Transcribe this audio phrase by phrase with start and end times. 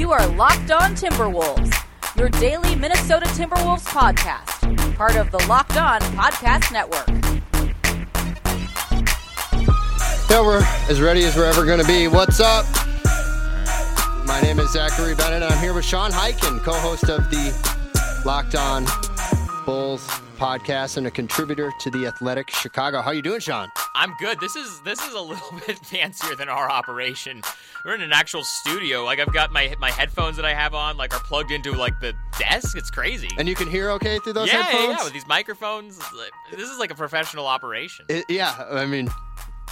[0.00, 1.74] You are Locked On Timberwolves,
[2.16, 7.06] your daily Minnesota Timberwolves podcast, part of the Locked On Podcast Network.
[10.30, 12.08] Yeah, we're as ready as we're ever going to be.
[12.08, 12.64] What's up?
[14.24, 15.42] My name is Zachary Bennett.
[15.42, 18.86] I'm here with Sean Highkin, co-host of the Locked On
[19.64, 20.06] Bulls
[20.38, 23.02] podcast and a contributor to the Athletic Chicago.
[23.02, 23.68] How you doing, Sean?
[23.94, 24.38] I'm good.
[24.40, 27.42] This is this is a little bit fancier than our operation.
[27.84, 29.04] We're in an actual studio.
[29.04, 31.98] Like I've got my my headphones that I have on, like are plugged into like
[32.00, 32.76] the desk.
[32.76, 33.28] It's crazy.
[33.38, 34.84] And you can hear okay through those yeah, headphones?
[34.84, 35.98] yeah, yeah, with these microphones.
[36.50, 38.06] This is like a professional operation.
[38.08, 39.08] It- yeah, I mean,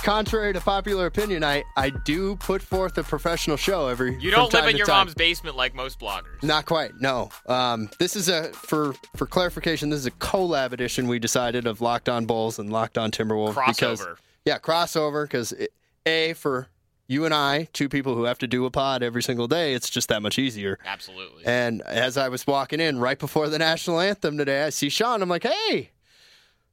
[0.02, 4.12] contrary to popular opinion, I, I do put forth a professional show every.
[4.12, 4.20] Year.
[4.20, 5.06] You don't live in your time.
[5.06, 6.42] mom's basement like most bloggers.
[6.42, 6.92] Not quite.
[7.00, 7.30] No.
[7.46, 9.90] Um, this is a for for clarification.
[9.90, 11.08] This is a collab edition.
[11.08, 14.16] We decided of Locked On Bulls and Locked On Timberwolves because Crossover.
[14.44, 15.24] yeah, crossover.
[15.24, 15.54] Because
[16.06, 16.68] a for
[17.06, 19.88] you and I, two people who have to do a pod every single day, it's
[19.88, 20.78] just that much easier.
[20.84, 21.44] Absolutely.
[21.46, 25.22] And as I was walking in right before the national anthem today, I see Sean.
[25.22, 25.90] I'm like, hey.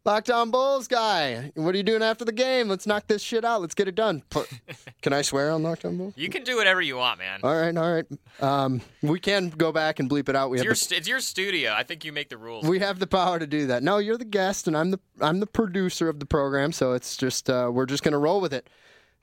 [0.05, 2.67] Locked on Bulls guy, what are you doing after the game?
[2.67, 3.61] Let's knock this shit out.
[3.61, 4.21] Let's get it done.
[5.01, 6.13] Can I swear on Locked on Bulls?
[6.15, 7.39] you can do whatever you want, man.
[7.41, 8.05] All right, all right.
[8.39, 10.51] Um, we can go back and bleep it out.
[10.51, 11.73] We It's have your, the it's your studio.
[11.73, 12.65] I think you make the rules.
[12.65, 13.81] we have the power to do that.
[13.81, 17.17] No, you're the guest, and I'm the I'm the producer of the program, so it's
[17.17, 18.69] just uh, we're just gonna roll with it.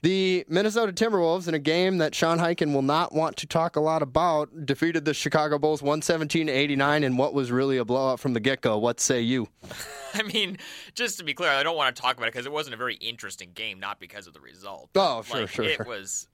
[0.02, 3.80] The Minnesota Timberwolves, in a game that Sean Highkin will not want to talk a
[3.80, 8.18] lot about, defeated the Chicago Bulls 117 to 89 in what was really a blowout
[8.18, 8.76] from the get go.
[8.78, 9.48] What say you?
[10.14, 10.58] I mean,
[10.96, 12.78] just to be clear, I don't want to talk about it because it wasn't a
[12.78, 14.90] very interesting game, not because of the result.
[14.96, 15.86] Oh, sure, Like, sure, It sure.
[15.86, 16.26] was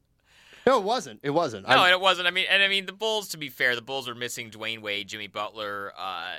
[0.66, 1.20] No, it wasn't.
[1.22, 1.68] It wasn't.
[1.68, 2.26] No, I- and it wasn't.
[2.26, 3.28] I mean, and I mean, the Bulls.
[3.28, 6.36] To be fair, the Bulls were missing Dwayne Wade, Jimmy Butler, uh,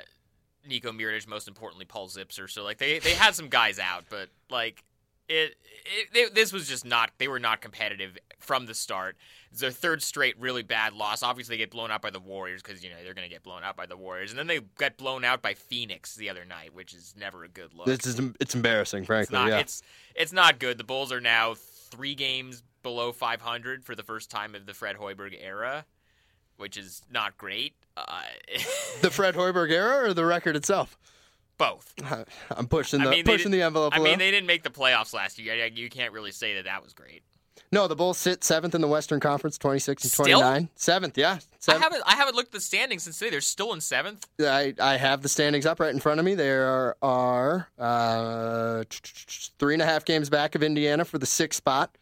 [0.68, 2.50] Nico Mirotic, most importantly, Paul Zipser.
[2.50, 4.82] So like they they had some guys out, but like
[5.30, 5.54] it,
[5.84, 7.10] it they, this was just not.
[7.18, 9.16] They were not competitive from the start.
[9.52, 11.22] It's their third straight really bad loss.
[11.22, 13.42] Obviously, they get blown out by the Warriors because you know they're going to get
[13.42, 16.44] blown out by the Warriors, and then they got blown out by Phoenix the other
[16.44, 17.86] night, which is never a good look.
[17.86, 19.22] This is it's embarrassing, frankly.
[19.22, 19.48] It's not.
[19.48, 19.58] yeah.
[19.58, 19.82] It's
[20.14, 20.78] it's not good.
[20.78, 24.96] The Bulls are now three games below 500 for the first time of the Fred
[24.96, 25.84] Hoiberg era,
[26.56, 27.74] which is not great.
[27.96, 28.22] Uh,
[29.00, 30.98] the Fred Hoiberg era or the record itself?
[31.60, 31.94] Both.
[32.50, 33.92] I'm pushing the I mean, pushing the envelope.
[33.94, 35.66] I mean, they didn't make the playoffs last year.
[35.66, 37.22] You can't really say that that was great.
[37.70, 40.24] no, the Bulls sit seventh in the Western Conference, 26 and Still?
[40.40, 40.68] 29.
[40.74, 41.38] Seventh, yeah.
[41.68, 43.30] I haven't I haven't looked at the standings since today.
[43.30, 44.26] They're still in seventh.
[44.40, 46.34] I, I have the standings up right in front of me.
[46.34, 48.84] There are, are uh,
[49.58, 51.96] three and a half games back of Indiana for the sixth spot,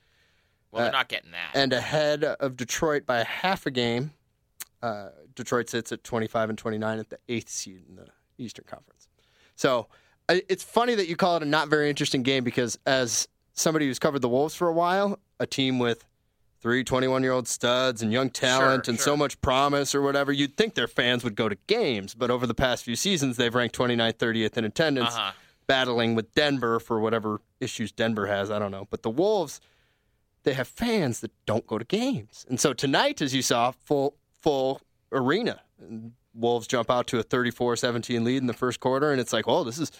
[0.70, 1.50] Well, Uh, they're not getting that.
[1.54, 4.12] and ahead of Detroit by half a game.
[4.80, 8.06] Uh, Detroit sits at 25 and 29 at the eighth seed in the
[8.38, 9.07] Eastern Conference.
[9.58, 9.88] So
[10.28, 13.98] it's funny that you call it a not very interesting game because, as somebody who's
[13.98, 16.04] covered the Wolves for a while, a team with
[16.60, 19.04] three 21 year old studs and young talent Sure, and sure.
[19.04, 22.14] so much promise or whatever, you'd think their fans would go to games.
[22.14, 25.32] But over the past few seasons, they've ranked 29th, 30th in attendance, Uh-huh.
[25.66, 28.50] battling with Denver for whatever issues Denver has.
[28.52, 28.86] I don't know.
[28.90, 29.60] But the Wolves,
[30.44, 32.46] they have fans that don't go to games.
[32.48, 35.62] And so tonight, as you saw, full full arena.
[36.38, 39.64] Wolves jump out to a 34-17 lead in the first quarter, and it's like, oh,
[39.64, 39.90] this is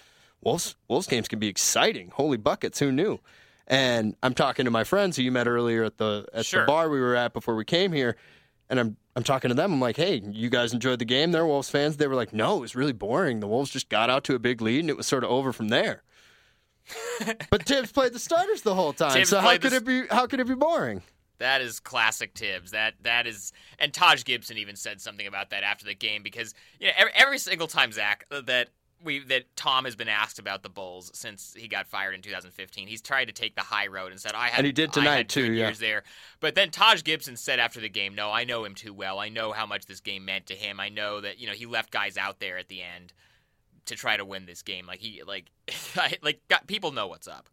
[0.43, 0.77] Wolves.
[0.89, 2.11] Wolves games can be exciting.
[2.15, 3.19] Holy buckets, who knew?
[3.67, 6.63] And I'm talking to my friends who you met earlier at the at Sure.
[6.63, 8.17] the bar we were at before we came here,
[8.71, 9.73] and I'm I'm talking to them.
[9.73, 11.33] I'm like, hey, you guys enjoyed the game?
[11.33, 11.97] They're Wolves fans.
[11.97, 13.41] They were like, no, it was really boring.
[13.41, 15.53] The Wolves just got out to a big lead, and it was sort of over
[15.53, 16.03] from there.
[17.51, 20.07] but Tibbs played the starters the whole time, Tibbs so how could the- it be?
[20.11, 21.03] How could it be boring?
[21.39, 22.73] That is classic Tibbs.
[22.73, 26.55] That that is, and Taj Gibson even said something about that after the game because
[26.81, 28.71] you know every, every single time Zach uh, that
[29.03, 32.89] we that Tom has been asked about the Bulls since he got fired in 2015,
[32.89, 35.29] he's tried to take the high road and said I had And he did tonight,
[35.29, 35.67] too, good yeah.
[35.67, 36.03] Years there,
[36.41, 39.19] but then Taj Gibson said after the game, "No, I know him too well.
[39.19, 40.81] I know how much this game meant to him.
[40.81, 43.13] I know that you know he left guys out there at the end."
[43.87, 45.47] To try to win this game, like he, like,
[46.23, 47.49] like, got, people know what's up.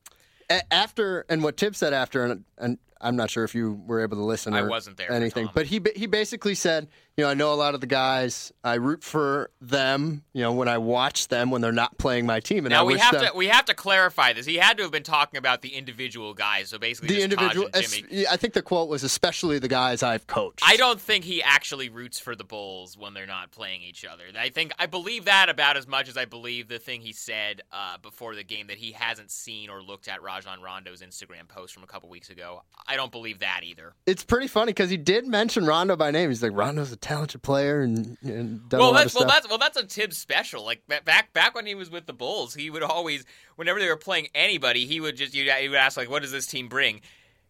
[0.69, 4.17] After and what Tibbs said after, and, and I'm not sure if you were able
[4.17, 4.53] to listen.
[4.53, 6.87] I wasn't there Anything, but he he basically said,
[7.17, 8.51] you know, I know a lot of the guys.
[8.63, 10.23] I root for them.
[10.33, 12.85] You know, when I watch them when they're not playing my team, and I Now
[12.85, 14.45] we wish have them, to we have to clarify this.
[14.45, 16.69] He had to have been talking about the individual guys.
[16.69, 17.69] So basically, the individual.
[17.69, 18.27] Taj and Jimmy.
[18.27, 20.61] I think the quote was especially the guys I've coached.
[20.65, 24.23] I don't think he actually roots for the Bulls when they're not playing each other.
[24.37, 27.61] I think I believe that about as much as I believe the thing he said
[27.71, 31.73] uh, before the game that he hasn't seen or looked at Rajon Rondo's Instagram post
[31.73, 32.63] from a couple weeks ago.
[32.87, 33.93] I don't believe that either.
[34.05, 36.29] It's pretty funny because he did mention Rondo by name.
[36.29, 39.85] He's like Rondo's a talented player and, and well, that's well, that's well, that's a
[39.85, 40.63] Tibbs special.
[40.63, 43.97] Like back back when he was with the Bulls, he would always, whenever they were
[43.97, 47.01] playing anybody, he would just you he would ask like, "What does this team bring?"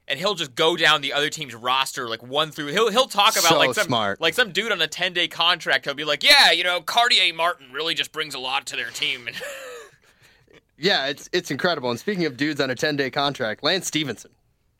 [0.07, 2.67] And he'll just go down the other team's roster like one through.
[2.67, 4.21] He'll he'll talk about So like some smart.
[4.21, 5.85] like some dude on a ten day contract.
[5.85, 8.89] He'll be like, "Yeah, you know, Cartier Martin really just brings a lot to their
[8.91, 9.27] team."
[10.77, 11.89] Yeah, it's it's incredible.
[11.89, 14.31] And speaking of dudes on a ten day contract, Lance Stephenson,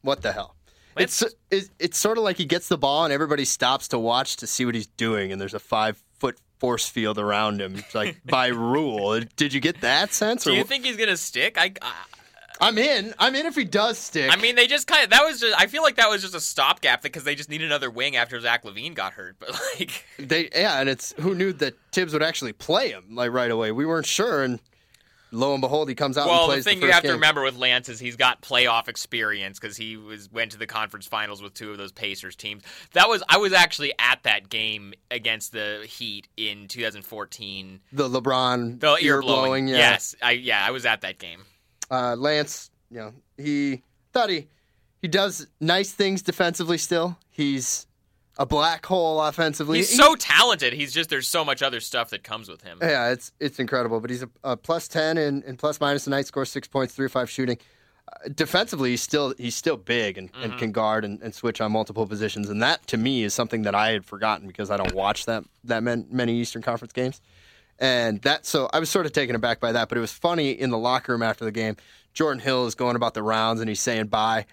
[0.06, 0.56] what the hell?
[0.98, 1.22] It's,
[1.52, 4.48] it's it's sort of like he gets the ball and everybody stops to watch to
[4.48, 8.22] see what he's doing, and there's a five foot force field around him, It's like
[8.25, 9.19] by rule.
[9.36, 10.46] Did you get that sense?
[10.46, 11.57] Do you wh- think he's gonna stick?
[11.57, 11.94] I, I
[12.62, 13.13] I'm in.
[13.19, 14.31] I'm in if he does stick.
[14.31, 15.60] I mean, they just kind of that was just.
[15.60, 18.40] I feel like that was just a stopgap because they just needed another wing after
[18.40, 19.36] Zach LaVine got hurt.
[19.40, 23.31] But like, they yeah, and it's who knew that Tibbs would actually play him like
[23.31, 23.72] right away.
[23.72, 24.60] We weren't sure, and
[25.35, 27.43] lo and behold, he comes out and well, the thing the you have to remember
[27.43, 31.41] with Lance is he's got playoff experience because he was went to the conference finals
[31.41, 32.63] with two of those Pacers teams.
[32.93, 37.79] That was I was actually at that game against the Heat in 2014.
[37.91, 39.67] the LeBron The ear blowing.
[39.67, 39.77] Yeah.
[39.77, 41.41] Yes, I yeah I was at that game.
[41.91, 43.81] uh, Lance, you know, he
[44.13, 44.47] thought he
[45.01, 46.77] he does nice things defensively.
[46.77, 47.85] Still, he's
[48.37, 49.77] a black hole offensively.
[49.79, 50.73] He's so talented.
[50.73, 52.79] He's just there's so much other stuff that comes with him.
[52.81, 53.99] yeah, it's it's incredible.
[53.99, 56.25] But he's a, a plus ten and, and plus minus tonight.
[56.27, 57.57] Scores six points, three or five shooting.
[58.07, 60.43] Uh, defensively, he's still he's still big and, Mm-hmm.
[60.43, 62.49] and can guard and, and switch on multiple positions.
[62.49, 65.43] And that to me is something that I had forgotten because I don't watch that
[65.63, 67.21] that man, many Eastern Conference games.
[67.79, 69.89] And that so I was sort of taken aback by that.
[69.89, 71.75] But it was funny in the locker room after the game.
[72.13, 74.45] Jordan Hill is going about the rounds and he's saying bye.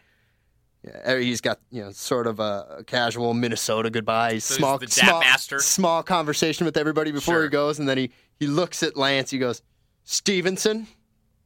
[0.85, 4.35] Yeah, he's got you know sort of a, casual Minnesota goodbye.
[4.35, 5.59] He's So small, the small, master?
[5.61, 7.43] small conversation with everybody before Sure.
[7.45, 9.31] he goes, and then he he looks at Lance.
[9.31, 9.63] He goes,
[10.05, 10.89] Stephenson,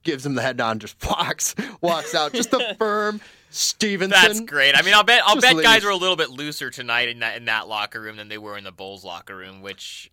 [0.02, 2.32] gives him the head nod, just walks walks out.
[2.32, 4.10] Just a firm Stephenson.
[4.10, 4.74] That's great.
[4.74, 7.18] I mean, I'll bet I'll Just bet guys were a little bit looser tonight in
[7.20, 10.10] that in that locker room than they were in the Bulls locker room, which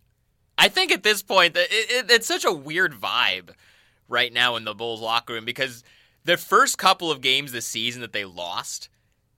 [0.58, 3.50] I think at this point it, it, it's such a weird vibe
[4.06, 5.82] right now in the Bulls locker room because
[6.24, 8.88] the first couple of games this season that they lost,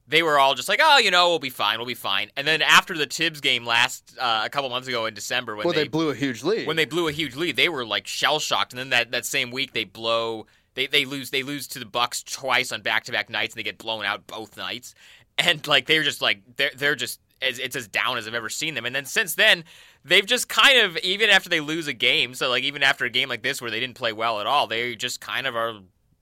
[0.08, 2.46] they were all just like, "Oh, you know, we'll be fine, we'll be fine." And
[2.46, 5.74] then after the Tibbs game last uh, a couple months ago in December, when Well,
[5.74, 6.66] they, they blew a huge lead.
[6.66, 8.72] when they blew a huge lead, they were like shell shocked.
[8.72, 11.86] And then that, that same week, they blow they, they lose they lose to the
[11.86, 14.94] Bucks twice on back to back nights, and they get blown out both nights.
[15.38, 18.48] And like they're just like they're they're just as it's as down as I've ever
[18.48, 18.86] seen them.
[18.86, 19.64] And then since then,
[20.04, 23.10] they've just kind of even after they lose a game, so like even after a
[23.10, 25.80] game like this where they didn't play well at all, they just kind of are.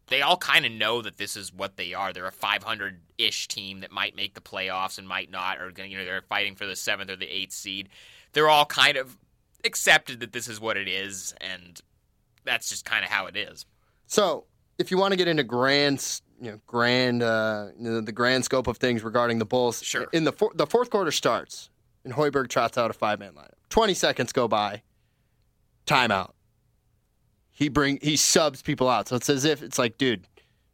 [0.09, 2.13] They all kind of know that this is what they are.
[2.13, 6.05] They're a 500-ish team that might make the playoffs and might not, or you know
[6.05, 7.89] they're fighting for the seventh or the eighth seed.
[8.33, 9.17] They're all kind of
[9.65, 11.81] accepted that this is what it is, and
[12.45, 13.65] that's just kind of how it is.
[14.07, 14.45] So,
[14.79, 18.45] if you want to get into grand, you know, grand, uh, you know, the grand
[18.45, 20.07] scope of things regarding the Bulls, Sure.
[20.13, 21.71] In the four, the fourth quarter starts,
[22.05, 23.55] and Hoiberg trots out a five man lineup.
[23.71, 24.83] Twenty seconds go by.
[25.87, 26.33] Timeout.
[27.55, 30.27] He bring he subs people out, so it's as if it's like, dude.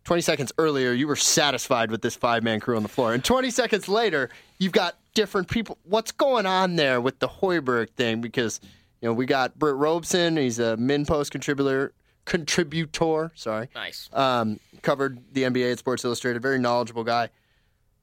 [0.04, 3.12] 20 seconds earlier, you were satisfied with this five man crew on the floor.
[3.12, 5.76] And 20 seconds later, you've got different people.
[5.84, 8.22] What's going on there with the Hoiberg thing?
[8.22, 8.60] Because,
[9.02, 10.38] you know, we got Britt Robson.
[10.38, 11.92] He's a MinnPost contributor,
[12.24, 14.08] contributor, sorry Nice.
[14.14, 17.28] um, covered the NBA at Sports Illustrated, very knowledgeable guy,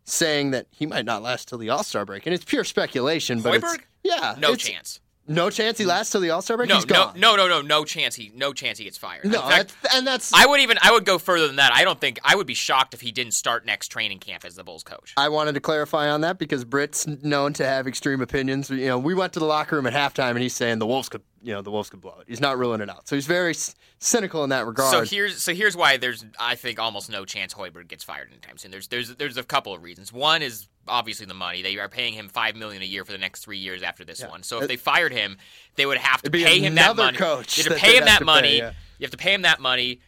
[0.04, 3.42] saying that he might not last till the All Star break, and it's pure speculation.
[3.42, 3.64] But
[4.04, 5.00] yeah, No chance.
[5.28, 6.70] No chance he lasts till the All Star break.
[6.70, 7.20] No, He's no, gone.
[7.20, 8.16] no, no, no, no chance.
[8.16, 9.26] He, no chance he gets fired.
[9.26, 10.34] no, In fact, that's, and that's.
[10.34, 11.72] I would even, I would go further than that.
[11.74, 14.56] I don't think I would be shocked if he didn't start next training camp as
[14.56, 15.14] the Bulls coach.
[15.18, 18.70] I wanted to clarify on that because Britt's known to have extreme opinions.
[18.70, 21.10] You know, we went to the locker room at halftime, and he's saying the Wolves
[21.10, 22.26] could, you know, the Wolves could blow it.
[22.28, 24.92] He's not ruling it out, so he's very c- cynical in that regard.
[24.92, 28.58] So here's so here's why there's I think almost no chance Hoiberg gets fired anytime
[28.58, 28.72] soon.
[28.72, 30.12] There's there's there's a couple of reasons.
[30.14, 31.62] One is obviously the money.
[31.62, 34.24] They are paying him five million a year for the next three years after this
[34.24, 34.44] one.
[34.44, 35.38] So if It- they fired him,
[35.76, 37.18] they would have to pay him that money.
[37.18, 38.50] coach you have to that pay him that money.
[38.50, 38.72] pay, yeah.
[39.00, 40.02] You have to pay him that money.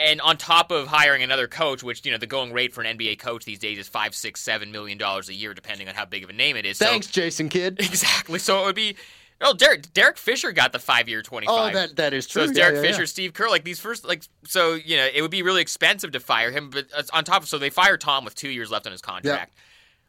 [0.00, 2.98] And on top of hiring another coach, which you know the going rate for an
[2.98, 6.04] NBA coach these days is five, six, seven million dollars a year, depending on how
[6.04, 6.78] big of a name it is.
[6.78, 7.76] So- Thanks, Jason Kidd.
[7.80, 8.38] Exactly.
[8.40, 8.96] So it would be
[9.38, 11.74] Oh, Derek Derek Fisher got the five year twenty Oh, five.
[11.74, 12.42] that that is So true.
[12.48, 13.06] it's Yeah, Derek yeah, Fisher, yeah.
[13.06, 16.20] Steve Kerr, like these first, like so you know it would be really expensive to
[16.20, 18.86] fire him, but uh, on top of so they fire Tom with two years left
[18.86, 19.54] on his contract.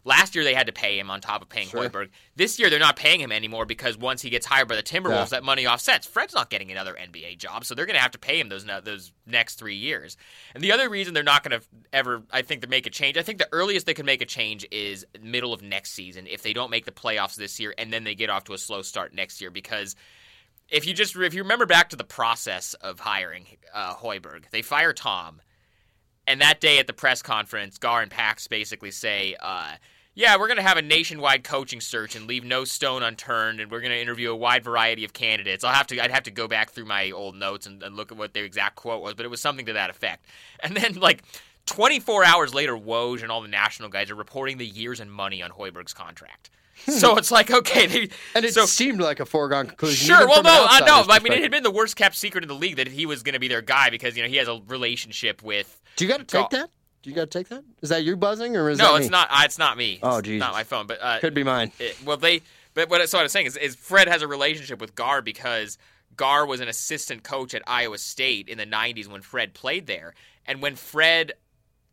[0.07, 1.89] Last year they had to pay him on top of paying Sure.
[1.89, 2.09] Hoiberg.
[2.37, 5.09] This year they're not paying him anymore because once he gets hired by the Timberwolves,
[5.09, 5.25] Yeah.
[5.25, 6.07] that money offsets.
[6.07, 8.65] Fred's not getting another NBA job, so they're going to have to pay him those
[8.83, 10.15] those next three years.
[10.55, 13.17] And the other reason they're not going to ever, I think, to make a change.
[13.17, 16.41] I think the earliest they can make a change is middle of next season if
[16.41, 18.81] they don't make the playoffs this year, and then they get off to a slow
[18.83, 19.95] start next year because
[20.69, 24.61] if you just if you remember back to the process of hiring uh, Hoiberg, they
[24.61, 25.41] fire Tom,
[26.25, 29.73] and that day at the press conference, Gar and Pax basically say, uh,
[30.17, 33.71] "Yeah, we're going to have a nationwide coaching search and leave no stone unturned, and
[33.71, 36.31] we're going to interview a wide variety of candidates." I'll have to I'd have to
[36.31, 39.13] go back through my old notes and, and look at what the exact quote was,
[39.13, 40.25] but it was something to that effect.
[40.63, 41.23] And then like.
[41.67, 45.43] 24 hours later, Woj and all the national guys are reporting the years and money
[45.43, 46.49] on Hoiberg's contract.
[46.85, 46.91] Hmm.
[46.91, 50.07] so it's like, okay, they, And it so, seemed like a foregone conclusion.
[50.07, 50.27] Sure.
[50.27, 51.05] Well, no, uh, I know.
[51.09, 53.23] I mean, it had been the worst kept secret in the league that he was
[53.23, 55.81] going to be their guy because you know he has a relationship with.
[55.95, 56.69] Do you got to take that?
[57.07, 57.63] Do you got to take that?
[57.81, 58.83] Is that you buzzing or is it?
[58.83, 59.11] No, that it's me?
[59.11, 59.29] not.
[59.31, 59.97] Uh, it's not me.
[60.03, 60.41] Oh, It's Jesus.
[60.41, 61.71] Not my phone, but uh, Could be mine.
[61.79, 62.41] it- well, they.
[62.73, 65.21] But what so what I was saying is, is Fred has a relationship with Gar
[65.21, 65.77] because
[66.17, 70.13] Gar was an assistant coach at Iowa State in the '90s when Fred played there,
[70.45, 71.31] and when Fred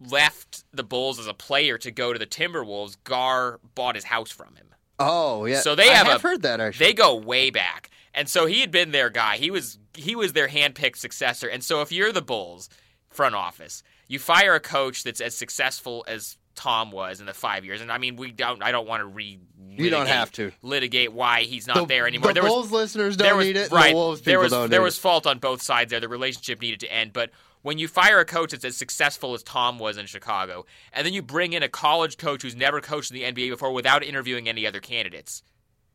[0.00, 4.30] left the Bulls as a player to go to the Timberwolves, Gar bought his house
[4.32, 4.66] from him.
[4.98, 5.60] Oh yeah.
[5.60, 6.86] So they have have a- heard that actually.
[6.86, 7.90] They go way back.
[8.16, 9.36] And so he had been their guy.
[9.38, 11.48] He was he was their handpicked successor.
[11.48, 12.68] And so if you're the Bulls
[13.14, 17.64] front office, you fire a coach that's as successful as Tom was in the five
[17.64, 17.80] years.
[17.80, 18.62] And I mean, we don't.
[18.62, 19.38] I don't want to re.
[19.68, 20.52] You don't have to.
[20.62, 22.32] litigate why he's not the, there anymore.
[22.32, 23.72] The there was listeners don't there was need it.
[23.72, 23.90] right.
[23.90, 26.00] The Wolves there was there was fault on both sides there.
[26.00, 27.30] The relationship needed to end, but
[27.62, 31.14] when you fire a coach that's as successful as Tom was in Chicago, and then
[31.14, 34.48] you bring in a college coach who's never coached in the NBA before without interviewing
[34.48, 35.42] any other candidates,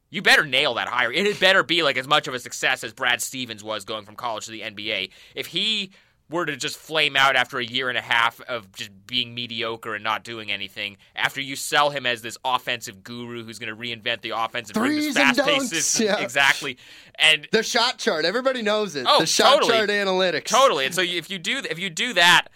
[0.09, 1.11] you better nail that hire.
[1.11, 4.03] It had better be like as much of a success as Brad Stevens was going
[4.03, 5.11] from college to the NBA.
[5.35, 5.91] If he
[6.29, 9.95] were to just flame out after a year and a half of just being mediocre
[9.95, 13.75] and not doing anything, after you sell him as this offensive guru who's going to
[13.75, 16.19] reinvent the offense and bring this Threes fast yeah.
[16.19, 16.77] exactly,
[17.17, 18.25] and The shot chart.
[18.25, 19.05] Everybody knows it.
[19.09, 19.73] Oh, the shot totally.
[19.73, 20.45] chart analytics.
[20.45, 20.85] Totally.
[20.85, 22.47] And so if you do if you do that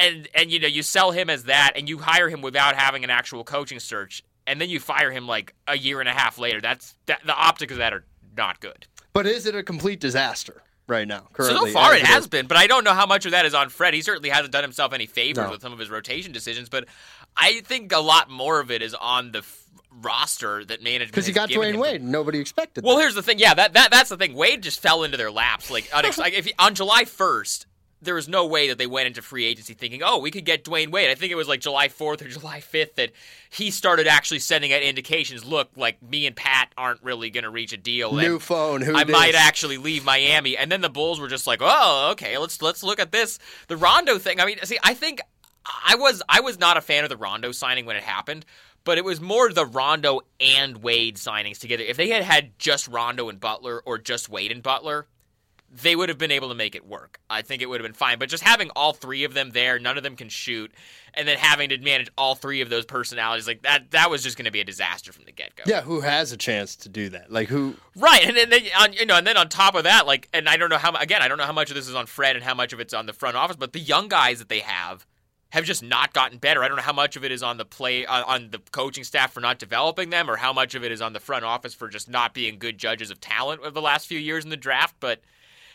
[0.00, 3.04] and and you know you sell him as that and you hire him without having
[3.04, 6.38] an actual coaching search and then you fire him like a year and a half
[6.38, 8.04] later, that's that, the optics of that are
[8.36, 8.86] not good.
[9.12, 10.62] But is it a complete disaster
[10.92, 11.20] right now?
[11.36, 13.44] So Currently, far as it has been, but I don't know how much of that
[13.46, 13.94] is on Fred.
[13.94, 15.50] He certainly hasn't done himself any favors No.
[15.50, 16.84] with some of his rotation decisions, but
[17.36, 21.26] I think a lot more of it is on the f- roster that management Because
[21.26, 21.76] he got Dwayne.
[21.78, 22.02] Wade.
[22.02, 22.84] Nobody expected.
[22.84, 23.02] Well, that.
[23.02, 23.38] here's the thing.
[23.38, 24.34] Yeah, that, that that's the thing.
[24.34, 25.70] Wade just fell into their laps.
[25.70, 27.66] Like, unex- like if he, on July 1st,
[28.02, 30.64] there was no way that they went into free agency thinking, "Oh, we could get
[30.64, 33.12] Dwayne Wade." I think it was like July 4th or July 5th that
[33.48, 35.44] he started actually sending out indications.
[35.44, 38.12] Look, like me and Pat aren't really going to reach a deal.
[38.12, 38.82] New phone.
[38.82, 39.12] Who I dis?
[39.12, 40.56] might actually leave Miami.
[40.56, 43.76] And then the Bulls were just like, "Oh, okay, let's let's look at this." The
[43.76, 44.40] Rondo thing.
[44.40, 45.20] I mean, see, I think
[45.86, 48.44] I was I was not a fan of the Rondo signing when it happened,
[48.84, 51.84] but it was more the Rondo and Wade signings together.
[51.84, 55.06] If they had had just Rondo and Butler or just Wade and Butler,
[55.72, 57.18] they would have been able to make it work.
[57.30, 58.18] I think it would have been fine.
[58.18, 60.70] But just having all three of them there, none of them can shoot,
[61.14, 64.36] and then having to manage all three of those personalities like that, that was just
[64.36, 65.62] going to be a disaster from the get go.
[65.66, 67.32] Yeah, who has a chance to do that?
[67.32, 67.76] Like who?
[67.96, 70.48] Right, and then then, on, you know, and then on top of that, like, and
[70.48, 72.36] I don't know how again, I don't know how much of this is on Fred
[72.36, 74.60] and how much of it's on the front office, but the young guys that they
[74.60, 75.06] have
[75.52, 76.62] have just not gotten better.
[76.62, 79.04] I don't know how much of it is on the play on, on the coaching
[79.04, 81.72] staff for not developing them, or how much of it is on the front office
[81.72, 84.56] for just not being good judges of talent over the last few years in the
[84.56, 84.96] draft.
[85.00, 85.20] But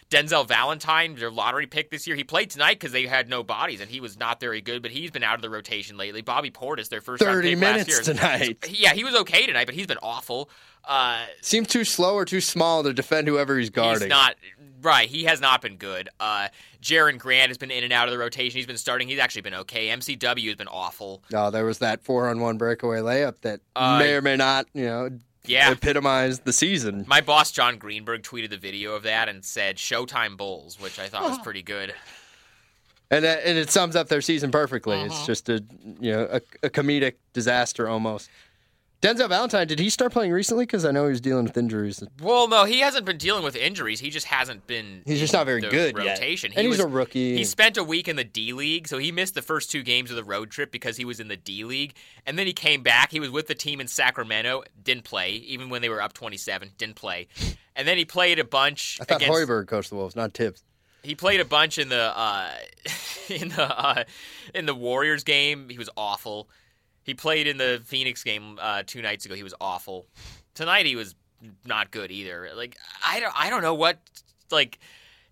[0.10, 3.82] Denzel Valentine, their lottery pick this year, he played tonight because they had no bodies,
[3.82, 4.82] and he was not very good.
[4.82, 6.22] But he's been out of the rotation lately.
[6.22, 8.58] Bobby Portis, their first Thirty minutes year, tonight.
[8.70, 10.50] Yeah, he was okay tonight, but he's been awful.
[10.86, 14.04] Uh, Seems too slow or too small to defend whoever he's guarding.
[14.04, 14.36] He's not
[14.82, 15.10] right.
[15.10, 16.08] He has not been good.
[16.20, 16.48] Uh,
[16.82, 18.56] Jerian Grant has been in and out of the rotation.
[18.58, 19.10] He's been starting.
[19.10, 19.88] He's actually been okay.
[19.88, 21.24] MCW has been awful.
[21.34, 25.10] Oh, there was that four-on-one breakaway layup that Uh, may or may not, you know,
[25.48, 25.72] Yeah.
[25.72, 27.06] epitomize the season.
[27.08, 31.08] My boss Jon Greenberg tweeted the video of that and said "Showtime Bulls," which I
[31.08, 31.94] thought was pretty good.
[33.12, 34.98] and uh, and it sums up their season perfectly.
[34.98, 35.06] Uh-huh.
[35.06, 35.64] It's just a
[36.00, 38.30] you know a, a comedic disaster almost.
[39.00, 40.66] Denzel Valentine, did he start playing recently?
[40.66, 42.04] Because I know he was dealing with injuries.
[42.20, 44.00] Well, no, he hasn't been dealing with injuries.
[44.00, 45.04] He just hasn't been.
[45.06, 46.18] He's just not very the good yet.
[46.18, 46.52] rotation.
[46.52, 47.36] And He he's was- a rookie.
[47.38, 50.10] He spent a week in the D League, so he missed the first two games
[50.10, 51.94] of the road trip because he was in the D League,
[52.26, 53.12] and then he came back.
[53.12, 56.72] He was with the team in Sacramento, didn't play even when they were up twenty-seven.
[56.80, 57.28] Didn't play,
[57.76, 58.98] and then he played a bunch.
[59.00, 60.64] I thought against, Hoiberg coached the Wolves, not Tibbs.
[61.04, 62.50] He played a bunch in the uh,
[63.30, 64.04] in the uh,
[64.56, 65.70] in the Warriors game.
[65.70, 66.50] He was awful.
[67.08, 69.34] He played in the Phoenix game uh, two nights ago.
[69.34, 70.06] He was awful.
[70.54, 71.16] Tonight he was
[71.66, 72.50] not good either.
[72.54, 74.00] Like I don't I don't know what
[74.52, 74.78] like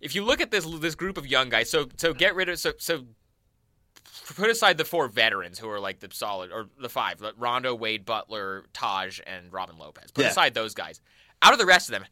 [0.00, 1.68] if you look at this this group of young guys.
[1.70, 3.04] So so get rid of so so
[4.36, 7.74] put aside the four veterans who are like the solid or the five like Rondo,
[7.74, 10.10] Wade, Butler, Taj, and Robin Lopez.
[10.12, 10.30] Put Yeah.
[10.30, 11.00] aside those guys.
[11.42, 12.06] Out of the rest of them,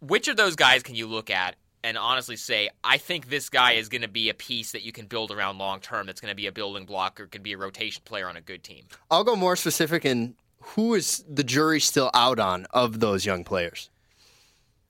[0.00, 3.72] which of those guys can you look at and honestly say, I think this guy
[3.72, 6.06] is going to be a piece that you can build around long term?
[6.06, 8.40] That's going to be a building block or can be a rotation player on a
[8.40, 8.84] good team.
[9.10, 13.44] I'll go more specific in who is the jury still out on of those young
[13.44, 13.90] players.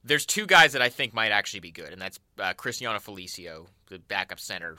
[0.04, 3.66] There's two guys that I think might actually be good, and that's uh, Cristiano Felicio,
[3.88, 4.78] the backup center,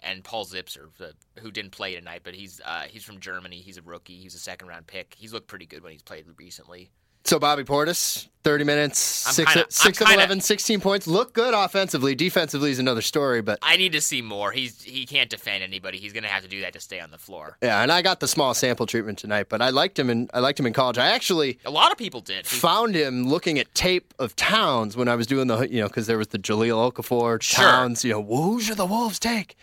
[0.00, 3.56] and Paul Zipser, the, who didn't play tonight, but he's uh, he's from Germany.
[3.56, 4.16] He's a rookie.
[4.16, 5.14] He's a second round pick.
[5.18, 6.90] He's looked pretty good when he's played recently.
[7.24, 11.06] So Bobby Portis, 30 minutes, I'm 6, kinda- 6 of kinda- 11, 16 points.
[11.06, 12.14] Look good offensively.
[12.14, 14.52] Defensively is another story, but I need to see more.
[14.52, 15.98] He's he can't defend anybody.
[15.98, 17.58] He's going to have to do that to stay on the floor.
[17.62, 20.38] yeah, and I got the small sample treatment tonight, but I liked him and I
[20.40, 20.96] liked him in college.
[20.96, 22.46] I actually A lot of people did.
[22.46, 26.06] found him looking at tape of Towns when I was doing the you know because
[26.06, 27.64] there was the Jahlil Okafor Sure.
[27.64, 29.54] Towns you know who should the Wolves take,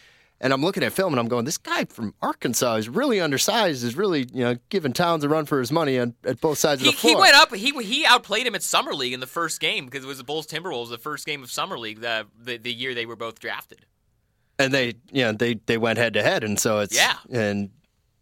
[0.45, 3.83] and I'm looking at film and I'm going this guy from Arkansas is really undersized
[3.83, 6.81] is really you know giving Towns a run for his money on, at both sides
[6.81, 7.15] He, of the floor.
[7.15, 7.53] he went up.
[7.53, 10.23] He he outplayed him at summer league in the first game because it was the
[10.23, 13.39] Bulls Timberwolves, the first game of summer league, the, the the year they were both
[13.39, 13.85] drafted.
[14.59, 17.15] and they you know they they went head to head and so it's Yeah.
[17.31, 17.71] and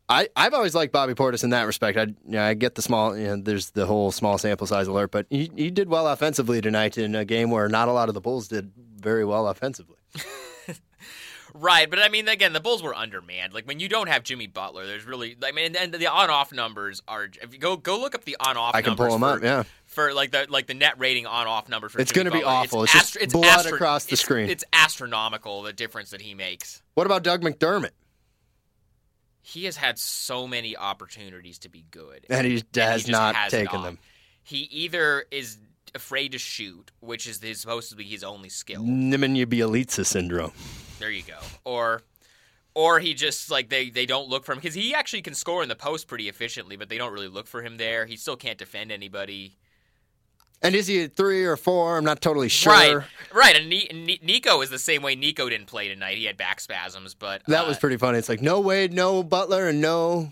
[0.10, 1.98] I, I've always liked Bobby Portis in that respect.
[1.98, 4.86] I, you know, I get the small, you know, there's the whole small sample size
[4.88, 8.10] alert, but he, he did well offensively tonight in a game where not a lot
[8.10, 9.96] of the Bulls did very well offensively.
[11.56, 13.54] Right, but I mean, again, the Bulls were undermanned.
[13.54, 17.02] Like when you don't have Jimmy Butler, there's really, I mean, and the on-off numbers
[17.08, 17.30] are.
[17.42, 18.76] If you go go look up the on-off, numbers.
[18.76, 19.64] I can numbers them for, up, yeah.
[19.86, 22.84] For like the like the net rating on-off numbers for It's gonna be awful.
[22.84, 24.50] It's just blood across the it's- screen.
[24.50, 26.82] It's astronomical the difference that he makes.
[26.96, 27.92] What about Doug McDermott?
[29.44, 33.52] He has had so many opportunities to be good, And he and has not has
[33.52, 33.86] taken not.
[33.86, 34.00] them.
[34.42, 35.58] He either is
[35.94, 38.82] afraid to shoot, which is his, supposed to be his only skill.
[38.82, 40.54] Nemanja Bjelica syndrome.
[41.04, 41.38] There you go.
[41.66, 42.02] Or
[42.76, 45.62] or he just like they they don't look for him because he actually can score
[45.62, 48.06] in the post pretty efficiently, but they don't really look for him there.
[48.06, 49.58] He still can't defend anybody.
[50.62, 51.98] And is he a three or four?
[51.98, 52.72] I'm not totally sure.
[52.72, 53.56] Right, right.
[53.58, 55.14] And Ni- Ni- Nico is the same way.
[55.14, 56.18] Nico didn't play tonight.
[56.18, 58.18] He had back spasms, but That uh, was pretty funny.
[58.18, 60.32] It's like no Wade, no Butler, and no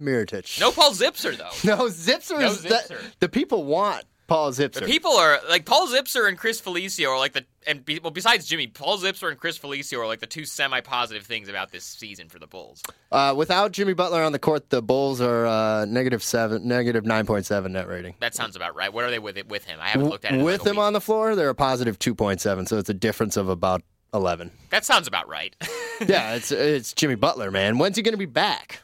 [0.00, 0.58] Mirotic.
[0.58, 1.50] no Paul Zipser though.
[1.76, 2.98] No, Zipser No is that- Zipser.
[3.20, 4.80] the people want Paul Zipser.
[4.80, 8.10] The people are like Paul Zipser and Chris Felicio are like the and be, well
[8.10, 11.84] besides Jimmy, Paul Zipser and Chris Felicio are like the two semi-positive things about this
[11.84, 12.82] season for the Bulls.
[13.10, 17.26] Uh, without Jimmy Butler on the court, the Bulls are uh, negative seven, negative nine
[17.26, 18.14] point seven net rating.
[18.20, 18.90] That sounds about right.
[18.90, 19.78] What are they with it with him?
[19.82, 20.42] I haven't looked at it.
[20.42, 20.84] With like him week.
[20.84, 23.82] on the floor, they're a positive two point seven, so it's a difference of about
[24.14, 24.50] eleven.
[24.70, 25.54] that sounds about right.
[26.06, 27.76] yeah, it's it's Jimmy Butler, man.
[27.76, 28.80] When's he going to be back?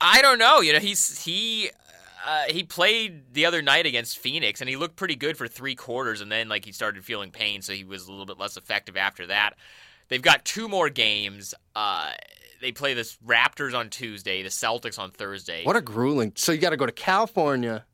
[0.00, 0.60] I don't know.
[0.60, 1.70] You know, he's he
[2.26, 5.74] uh, he played the other night against Phoenix, and he looked pretty good for three
[5.74, 8.56] quarters, and then like he started feeling pain, so he was a little bit less
[8.56, 9.54] effective after that.
[10.08, 11.54] They've got two more games.
[11.74, 12.12] Uh,
[12.60, 15.64] they play the Raptors on Tuesday, the Celtics on Thursday.
[15.64, 16.32] What a grueling.
[16.36, 17.84] So you got to go to California,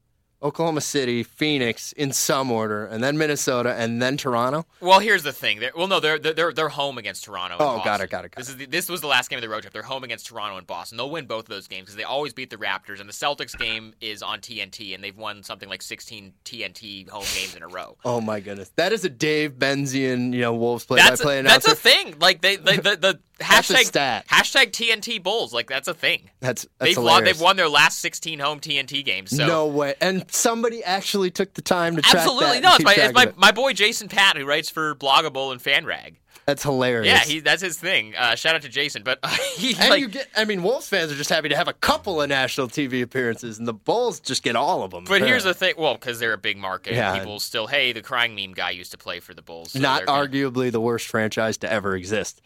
[0.43, 4.67] Oklahoma City, Phoenix in some order, and then Minnesota, and then Toronto.
[4.81, 5.59] Well, here's the thing.
[5.59, 7.55] They're, well, no, they're they're they're home against Toronto.
[7.55, 9.37] and Oh, got it, got it, got This is the, this was the last game
[9.39, 9.73] of the road trip.
[9.73, 10.97] They're home against Toronto and Boston.
[10.97, 13.01] They'll win both of those games because they always beat the Raptors.
[13.01, 17.25] And the Celtics game is on TNT, and they've won something like 16 TNT home
[17.35, 17.97] games in a row.
[18.05, 21.75] Oh my goodness, that is a Dave Benzian, you know, Wolves play-by-play a, that's a
[21.75, 22.17] thing.
[22.19, 24.27] Like they, they the, the That's hashtag stat.
[24.29, 25.53] hashtag TNT Bulls.
[25.53, 26.31] Like that's a thing.
[26.41, 27.15] That's that's they've hilarious.
[27.17, 27.25] won.
[27.25, 29.37] They've won their last 16 home TNT games.
[29.37, 29.95] So no way.
[30.01, 32.75] And somebody actually took the time to track that absolutely no.
[32.75, 33.37] It's my it's my, it.
[33.39, 36.17] my boy Jason Patt who writes for Blog a Bull and FanRag.
[36.47, 37.07] That's hilarious.
[37.13, 38.15] Yeah, he that's his thing.
[38.17, 39.03] Uh, shout out to Jason.
[39.03, 40.29] But uh, he and like, you get.
[40.35, 43.59] I mean, Wolves fans are just happy to have a couple of national TV appearances,
[43.59, 45.05] and the Bulls just get all of them.
[45.05, 45.75] But here's the thing.
[45.77, 47.19] Well, because they're a big market, Yeah.
[47.19, 49.73] people still, hey, the crying meme guy used to play for the Bulls.
[49.73, 52.41] so not they're gonna- arguably the worst franchise to ever exist.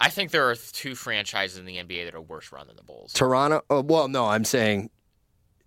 [0.00, 2.82] I think there are two franchises in the NBA that are worse run than the
[2.82, 3.12] Bulls.
[3.12, 3.62] Toronto.
[3.70, 4.90] Oh, well, no, I'm saying.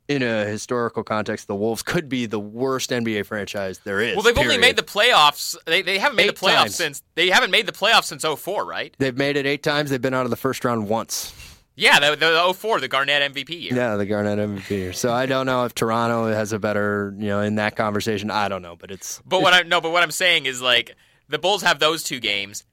[0.09, 4.15] In a historical context, the Wolves could be the worst NBA franchise there is.
[4.15, 5.53] Well, they've only made the playoffs.
[5.65, 6.75] They, they haven't made Eight the playoffs times.
[6.75, 8.95] since they haven't made the playoffs since 04, right?
[8.99, 9.89] They've made it eight times.
[9.89, 11.33] They've been out of the first round once.
[11.75, 13.75] Yeah, the, the 04, the Garnett MVP year.
[13.75, 14.69] Yeah, the Garnett MVP.
[14.69, 14.93] year.
[14.93, 18.31] So I don't know if Toronto has a better, you know, in that conversation.
[18.31, 19.21] I don't know, but it's.
[19.25, 20.95] But what I no, but what I'm saying is like
[21.27, 22.63] the Bulls have those two games,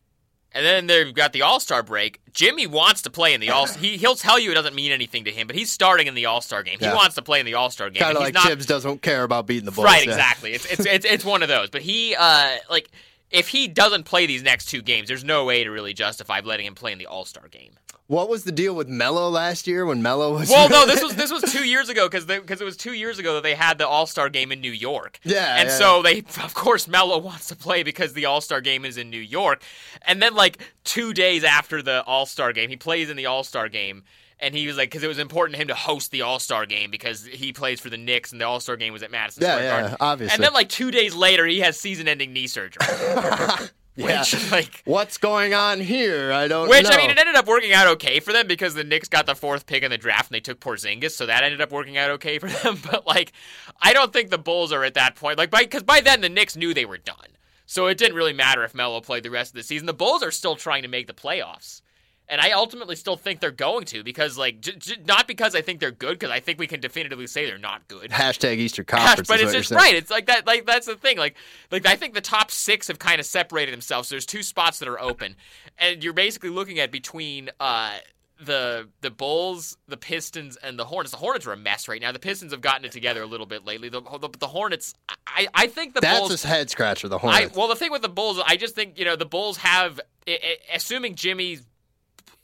[0.54, 2.20] and then they've got the All Star break.
[2.32, 3.66] Jimmy wants to play in the All.
[3.66, 6.26] He he'll tell you it doesn't mean anything to him, but he's starting in the
[6.26, 6.78] All Star game.
[6.78, 6.94] He Yeah.
[6.94, 8.00] wants to play in the All Star game.
[8.00, 9.84] Kind of like not, Tibbs doesn't care about beating the Bulls.
[9.84, 10.12] Right, yeah.
[10.12, 10.52] exactly.
[10.54, 11.70] It's, it's it's it's one of those.
[11.70, 12.88] But he uh like
[13.30, 16.66] if he doesn't play these next two games, there's no way to really justify letting
[16.66, 17.72] him play in the All Star game.
[18.06, 20.50] What was the deal with Melo last year when Melo was?
[20.50, 23.18] Well, no, this was this was two years ago because because it was two years
[23.18, 25.18] ago that they had the All Star game in New York.
[25.24, 25.78] Yeah, and yeah.
[25.78, 29.08] so they of course Melo wants to play because the All Star game is in
[29.08, 29.62] New York,
[30.02, 33.42] and then like two days after the All Star game, he plays in the All
[33.42, 34.04] Star game.
[34.40, 36.66] And he was like, because it was important to him to host the All Star
[36.66, 39.42] game because he plays for the Knicks, and the All Star game was at Madison
[39.42, 39.96] Yeah, Square yeah, Garden.
[40.00, 40.34] obviously.
[40.34, 42.80] And then like two days later, he has season-ending knee surgery.
[43.96, 44.18] yeah.
[44.20, 46.32] Which, like, What's going on here?
[46.32, 46.90] I don't which know.
[46.90, 49.36] I mean, it ended up working out okay for them because the Knicks got the
[49.36, 52.10] fourth pick in the draft and they took Porzingis, so that ended up working out
[52.10, 52.76] okay for them.
[52.90, 53.32] But like,
[53.80, 55.38] I don't think the Bulls are at that point.
[55.38, 58.32] Like, by because by, then the Knicks knew they were done, so it didn't really
[58.32, 59.86] matter if Melo played the rest of the season.
[59.86, 61.80] The Bulls are still trying to make the playoffs.
[62.26, 65.60] And I ultimately still think they're going to because, like, j- j- not because I
[65.60, 68.10] think they're good, because I think we can definitively say they're not good.
[68.12, 69.28] Hashtag Easter Conference.
[69.28, 69.78] but is it's just saying.
[69.78, 69.94] right.
[69.94, 70.46] It's like that.
[70.46, 71.18] Like that's the thing.
[71.18, 71.36] Like,
[71.70, 74.08] like I think the top six have kind of separated themselves.
[74.08, 75.36] So There's two spots that are open,
[75.78, 77.98] and you're basically looking at between uh,
[78.42, 81.10] the the Bulls, the Pistons, and the Hornets.
[81.10, 82.10] The Hornets are a mess right now.
[82.10, 83.90] The Pistons have gotten it together a little bit lately.
[83.90, 84.94] The the, the Hornets.
[85.26, 86.44] I I think the That's Bulls.
[86.44, 87.06] a head scratcher.
[87.08, 87.54] The I, Hornets.
[87.56, 90.38] well, the thing with the Bulls, I just think you know the Bulls have, i-
[90.42, 91.62] i- assuming Jimmy's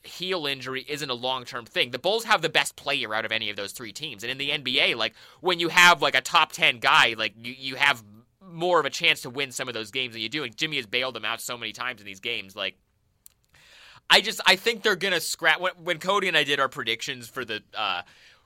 [0.03, 1.91] heel injury isn't a long term thing.
[1.91, 4.39] The Bulls have the best player out of any of those three teams, and in
[4.39, 8.03] the NBA, like when you have like a top ten guy, like you you have
[8.43, 10.43] more of a chance to win some of those games than you do.
[10.45, 12.77] And Jimmy has bailed them out so many times in these games, like.
[14.13, 17.45] I just I think they're gonna scrap when Cody and I did our predictions for
[17.45, 18.03] the uh,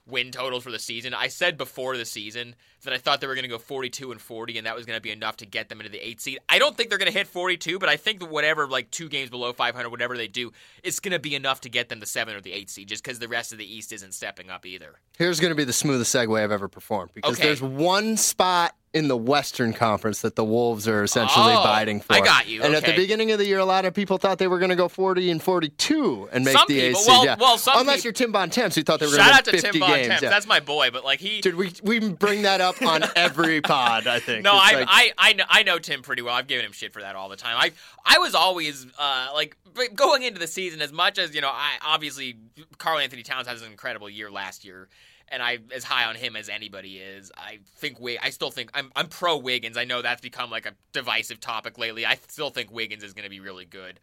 [0.07, 1.13] win totals for the season.
[1.13, 4.57] I said before the season that I thought they were gonna go 42 and 40,
[4.59, 6.37] and that was gonna be enough to get them into the eight seed.
[6.47, 9.29] I don't think they're gonna hit 42, but I think that whatever like two games
[9.31, 10.51] below 500, whatever they do,
[10.83, 13.17] it's gonna be enough to get them the seven or the eight seed, just because
[13.19, 14.99] the rest of the East isn't stepping up either.
[15.17, 17.47] Here's going to be the smoothest segue I've ever performed because Okay.
[17.47, 22.13] there's one spot in the Western Conference that the Wolves are essentially Oh, biting for.
[22.13, 22.63] I got you.
[22.63, 24.69] And at the beginning of the year, a lot of people thought they were going
[24.69, 27.11] to go 40 and 42 and make Some the people- AC.
[27.11, 27.35] well- yeah.
[27.39, 29.55] well, some Unless peop- you're Tim Bontemps, who thought they were going to out win
[29.55, 30.21] to 50 Tim Von games.
[30.21, 30.29] Yeah.
[30.29, 31.41] That's my boy, but like he.
[31.41, 34.07] Dude, we we bring that up on every pod.
[34.07, 34.43] I think.
[34.43, 36.33] No, I, like- I, I, know, I know Tim pretty well.
[36.33, 37.57] I've given him shit for that all the time.
[37.59, 37.73] I,
[38.05, 39.57] I was always uh, like
[39.93, 41.49] going into the season as much as you know.
[41.51, 42.37] I obviously
[42.77, 44.87] Carl Anthony Towns has an incredible year last year,
[45.29, 47.31] and I as high on him as anybody is.
[47.37, 48.19] I think Wig.
[48.21, 49.77] I still think I'm, I'm pro Wiggins.
[49.77, 52.05] I know that's become like a divisive topic lately.
[52.05, 53.99] I still think Wiggins is going to be really good.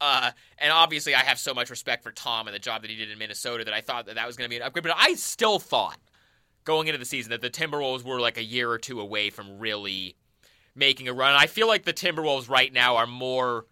[0.00, 2.96] Uh, and obviously, I have so much respect for Tom and the job that he
[2.96, 4.82] did in Minnesota that I thought that that was going to be an upgrade.
[4.82, 5.98] But I still thought
[6.64, 9.58] going into the season that the Timberwolves were like a year or two away from
[9.58, 10.16] really
[10.74, 11.34] making a run.
[11.34, 13.66] I feel like the Timberwolves right now are more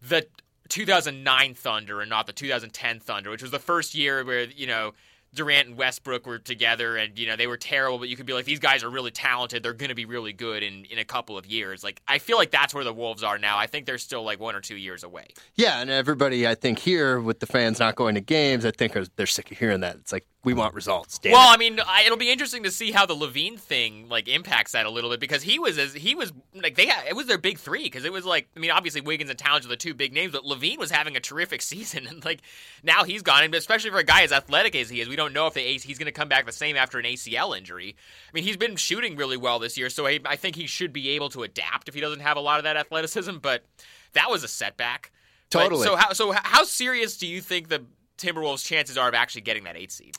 [0.00, 0.26] the
[0.68, 4.92] 2009 Thunder and not the 2010 Thunder, which was the first year where, you know,
[5.36, 8.32] Durant and Westbrook were together and, you know, they were terrible, but you could be
[8.32, 9.62] like, these guys are really talented.
[9.62, 11.84] They're going to be really good in, in a couple of years.
[11.84, 13.56] Like, I feel like that's where the Wolves are now.
[13.58, 15.28] I think they're still like one or two years away.
[15.54, 18.96] Yeah, and everybody, I think here with the fans not going to games, I think
[18.96, 19.96] are, they're sick of hearing that.
[19.96, 21.18] It's like we want results.
[21.18, 21.54] Damn well, it.
[21.54, 24.86] I mean, I, it'll be interesting to see how the LaVine thing like impacts that
[24.86, 27.36] a little bit because he was as he was like they had, it was their
[27.36, 29.92] big three because it was like I mean obviously Wiggins and Towns are the two
[29.92, 32.42] big names but LaVine was having a terrific season and like
[32.84, 35.32] now he's gone and especially for a guy as athletic as he is we don't
[35.32, 37.96] know if the ace he's going to come back the same after an ACL injury.
[38.28, 40.92] I mean he's been shooting really well this year so I, I think he should
[40.92, 43.64] be able to adapt if he doesn't have a lot of that athleticism but
[44.12, 45.10] that was a setback.
[45.50, 45.84] But- Totally.
[45.84, 47.84] so how so how serious do you think the
[48.16, 50.16] Timberwolves' chances are of actually getting that eight seed?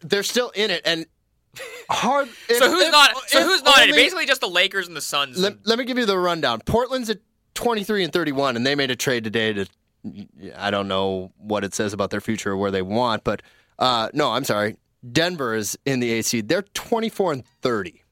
[0.00, 1.06] They're still in it, and
[1.90, 2.28] hard.
[2.48, 3.28] So who's if- not?
[3.28, 3.92] So who's not in it?
[3.92, 5.38] only- Basically, just the Lakers and the Suns.
[5.38, 6.60] Let, and- let me give you the rundown.
[6.60, 7.18] Portland's at
[7.54, 9.66] 23 and 31, and they made a trade today to.
[10.56, 13.42] I don't know what it says about their future or where they want, but
[13.78, 14.76] uh, no, I'm sorry.
[15.12, 16.40] Denver is in the AC.
[16.42, 18.02] They're 24 and 30.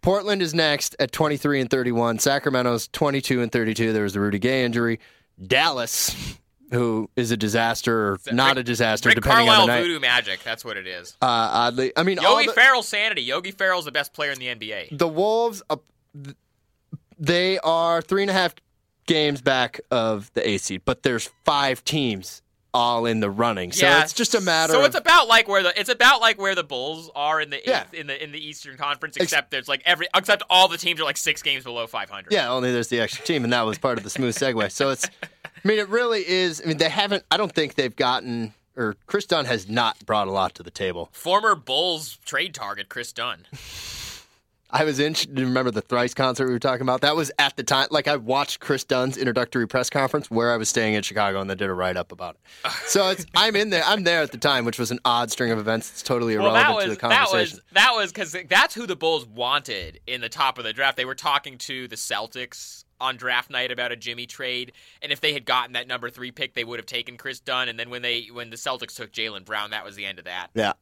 [0.00, 2.18] Portland is next at 23 and 31.
[2.18, 3.92] Sacramento's 22 and 32.
[3.92, 5.00] There was the Rudy Gay injury.
[5.44, 6.14] Dallas,
[6.70, 9.80] who is a disaster or not Rick- a disaster, Rick depending Carlisle on the night.
[9.82, 10.42] voodoo magic.
[10.44, 11.16] That's what it is.
[11.22, 13.22] Uh, oddly, I mean, Yogi the- Ferrell's sanity.
[13.22, 14.96] Yogi Ferrell's the best player in the NBA.
[14.98, 15.76] the Wolves, uh,
[17.18, 18.54] they are three and a half
[19.06, 22.42] games back of the A seed, but there's five teams
[22.74, 23.72] all in the running.
[23.72, 26.20] So yeah, it's just a matter So of it's about like where the it's about
[26.20, 27.80] like where the Bulls are in the Yeah.
[27.82, 30.76] eighth, in the in the Eastern Conference, Ex- except there's like every except all the
[30.76, 32.30] teams are like six games below 500.
[32.30, 34.70] yeah, only there's the extra team, and that was part of the smooth segue.
[34.70, 35.08] So it's,
[35.64, 36.60] I mean, it really is.
[36.64, 37.24] I mean, they haven't.
[37.30, 40.70] I don't think they've gotten, or Kris Dunn has not brought a lot to the
[40.70, 41.08] table.
[41.12, 43.46] Former Bulls trade target Kris Dunn.
[44.70, 45.14] I was in.
[45.14, 47.00] Do you remember the Thrice concert we were talking about?
[47.00, 47.88] That was at the time.
[47.90, 51.48] Like I watched Kris Dunn's introductory press conference where I was staying in Chicago, and
[51.48, 52.70] they did a write up about it.
[52.86, 53.82] So it's I'm in there.
[53.86, 55.90] I'm there at the time, which was an odd string of events.
[55.90, 57.56] It's totally Well, irrelevant that was to the that conversation.
[57.56, 60.98] was that was because that's who the Bulls wanted in the top of the draft.
[60.98, 65.20] They were talking to the Celtics on draft night about a Jimmy trade, and if
[65.20, 67.68] they had gotten that number three pick, they would have taken Kris Dunn.
[67.68, 70.24] And then when they when the Celtics took Jaylen Brown, that was the end of
[70.26, 70.48] that.
[70.54, 70.72] Yeah.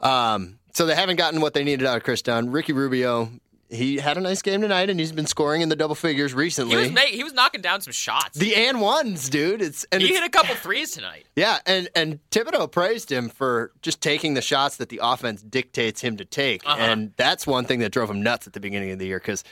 [0.00, 0.58] Um.
[0.74, 2.50] So they haven't gotten what they needed out of Kris Dunn.
[2.50, 3.30] Ricky Rubio.
[3.70, 6.36] He had a nice game tonight, and he's been scoring in the double figures He
[6.36, 6.76] recently.
[6.76, 8.38] was ma- he was knocking down some shots.
[8.38, 9.62] the and ones, dude.
[9.62, 11.24] It's and he it's, hit a couple threes tonight.
[11.36, 16.00] Yeah, and and Thibodeau praised him for just taking the shots that the offense dictates
[16.02, 16.76] him to take, Uh-huh.
[16.80, 19.42] and that's one thing that drove him nuts at the beginning of the year because.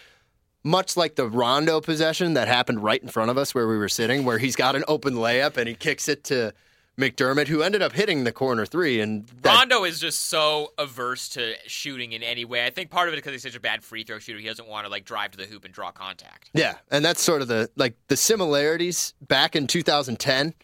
[0.65, 3.89] Much like the Rondo possession that happened right in front of us where we were
[3.89, 6.53] sitting, where he's got an open layup and he kicks it to
[6.99, 9.01] McDermott, who ended up hitting the corner three.
[9.01, 12.67] And that, Rondo is just so averse to shooting in any way.
[12.67, 14.39] I think part of it is because he's such a bad free throw shooter.
[14.39, 16.51] He doesn't want to like drive to the hoop and draw contact.
[16.53, 20.55] Yeah, and that's sort of the like the similarities back in 2010.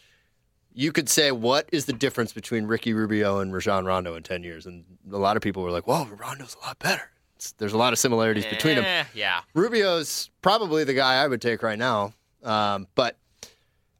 [0.74, 4.44] You could say what is the difference between Ricky Rubio and Rajon Rondo in 10
[4.44, 7.10] years, and a lot of people were like, "Whoa, Rondo's a lot better."
[7.58, 8.84] There's a lot of similarities between them.
[8.84, 9.40] Eh, yeah.
[9.54, 13.16] Rubio's probably the guy I would take right now, um, but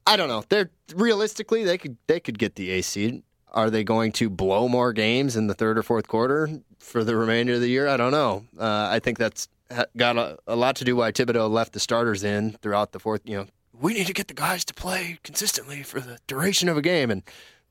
[0.07, 0.45] I don't know.
[0.49, 3.23] They're realistically they could they could get the A seed.
[3.53, 6.49] Are they going to blow more games in the third or fourth quarter
[6.79, 7.89] for the remainder of the year?
[7.89, 8.45] I don't know.
[8.59, 9.49] Uh, I think that's
[9.97, 13.23] got a, a lot to do why Thibodeau left the starters in throughout the fourth.
[13.25, 13.47] You know,
[13.81, 17.11] we need to get the guys to play consistently for the duration of a game,
[17.11, 17.23] and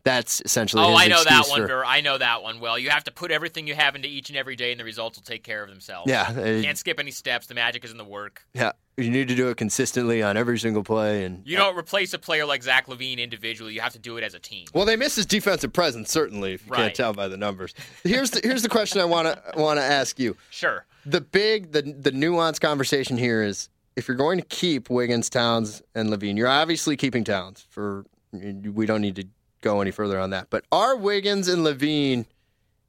[0.04, 0.84] that's essentially.
[0.84, 1.68] Oh, his I know that one.
[1.68, 2.80] for- I know that one well.
[2.80, 5.18] You have to put everything you have into each and every day, and the results
[5.18, 6.10] will take care of themselves.
[6.10, 7.48] Yeah, uh, Can't skip any steps.
[7.48, 8.44] The magic is in the work.
[8.54, 8.72] yeah.
[9.00, 12.18] You need to do it consistently on every single play, and You don't replace a
[12.18, 13.74] player like Zach LaVine individually.
[13.76, 14.66] You have to do it as a team.
[14.74, 16.54] Well, they miss his defensive presence certainly.
[16.54, 16.78] If you Right.
[16.80, 17.76] can't tell by the numbers.
[18.04, 20.36] Here's the here's the question I want to want to ask you.
[20.50, 20.86] Sure.
[21.06, 25.84] The big the the nuanced conversation here is if you're going to keep Wiggins, Towns,
[25.94, 27.68] and LaVine, you're obviously keeping Towns.
[27.70, 29.28] For we don't need to
[29.62, 30.50] go any further on that.
[30.50, 32.26] But are Wiggins and LaVine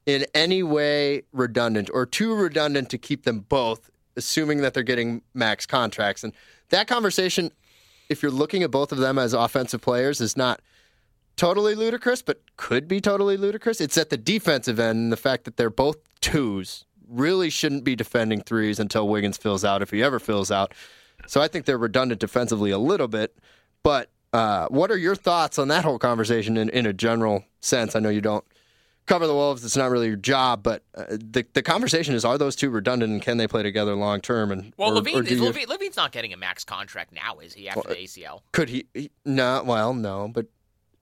[0.07, 5.23] in any way redundant or too redundant to keep them both, assuming that they're getting
[5.35, 6.25] max contracts?
[6.25, 6.33] And
[6.71, 7.53] that conversation,
[8.09, 10.61] if you're looking at both of them as offensive players, is not
[11.37, 13.81] totally ludicrous, but could be totally ludicrous.
[13.81, 17.97] It's at the defensive end, and the fact that they're both twos really shouldn't be
[17.97, 20.75] defending threes until Wiggins fills out, if he ever fills out.
[21.27, 23.39] So I think they're redundant defensively a little bit.
[23.83, 27.97] But uh, what are your thoughts on that whole conversation in, in a general sense?
[27.97, 28.45] I know you don't
[29.07, 30.63] cover the Wolves; it's not really your job.
[30.63, 33.95] But uh, the the conversation is: Are those two redundant, and can they play together
[33.95, 34.51] long term?
[34.53, 37.55] And Well, or- LaVine, or is LaVine, LaVine's not getting a max contract now, is
[37.55, 37.69] he?
[37.69, 38.43] After the ACL.
[38.53, 39.11] could he, he?
[39.25, 40.29] No, well, no.
[40.29, 40.47] But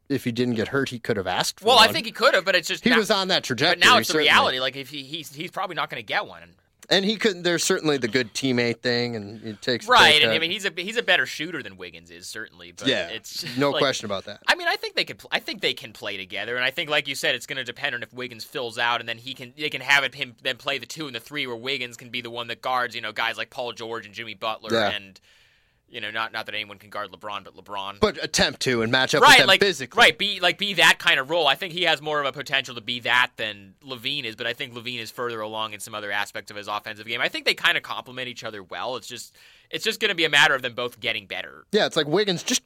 [0.09, 1.59] if he didn't get hurt, he could have asked.
[1.61, 3.43] For Well, I think he could have, but it's just he now- was on that
[3.43, 3.81] trajectory.
[3.81, 4.29] But now it's the certainly.
[4.31, 4.61] reality.
[4.61, 6.55] Like if he, he's he's probably not going to get one.
[6.89, 7.43] And he could.
[7.43, 10.73] There's certainly the good teammate thing, and it takes Right, and I mean he's a
[10.77, 12.73] he's a better shooter than Wiggins is certainly.
[12.73, 14.41] But yeah, it's no like- question about that.
[14.47, 15.21] I mean, I think they could.
[15.33, 17.65] I think they can play together, and I think, like you said, it's going to
[17.65, 19.53] depend on if Wiggins fills out, and then he can.
[19.57, 22.11] They can have it him then play the two and the three, where Wiggins can
[22.11, 24.91] be the one that guards, you know, guys like Paul George and Jimmy Butler, Yeah.
[24.91, 25.21] and
[25.89, 28.01] you know, not not that anyone can guard LeBron, but LeBron.
[28.01, 29.99] But attempt to and match up with right, them like physically.
[29.99, 31.47] right, be like be that kind of role.
[31.47, 34.47] I think he has more of a potential to be that than LaVine is, but
[34.47, 37.21] I think LaVine is further along in some other aspects of his offensive game.
[37.21, 38.97] I think they kind of complement each other well.
[38.97, 39.37] It's just
[39.71, 41.67] it's just going to be a matter of them both getting better.
[41.73, 42.43] Yeah, it's like Wiggins.
[42.43, 42.63] Just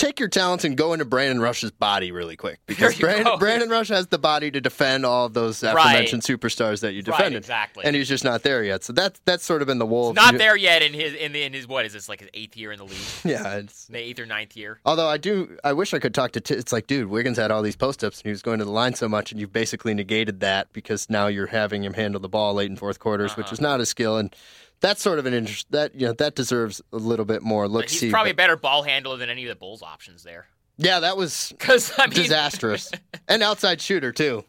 [0.00, 3.38] take your talents and go into Brandon Rush's body really quick because Brandon.
[3.38, 7.16] Brandon Rush has the body to defend all of those aforementioned superstars that you Right,
[7.18, 7.38] defended.
[7.38, 7.84] exactly.
[7.84, 8.82] And he's just not there yet.
[8.84, 10.16] So that's that's sort of been the Wolves.
[10.16, 12.56] Not there yet in his in the in his what is this like his eighth
[12.56, 14.80] year in the league, Yeah, it's the eighth or ninth year.
[14.84, 16.40] Although I do, I wish I could talk to.
[16.40, 18.64] T- it's like, dude, Wiggins had all these post ups and he was going to
[18.64, 22.20] the line so much, and you've basically negated that because now you're having him handle
[22.20, 23.42] the ball late in fourth quarters, Uh-huh.
[23.42, 24.34] which is not a skill, and
[24.80, 25.66] that's sort of an interest.
[25.70, 27.88] That you know, that deserves a little bit more look.
[27.88, 30.46] He's see, probably a but- better ball handler than any of the Bulls options there.
[30.78, 32.90] yeah, that was Because I mean, disastrous,
[33.28, 34.44] and outside shooter too.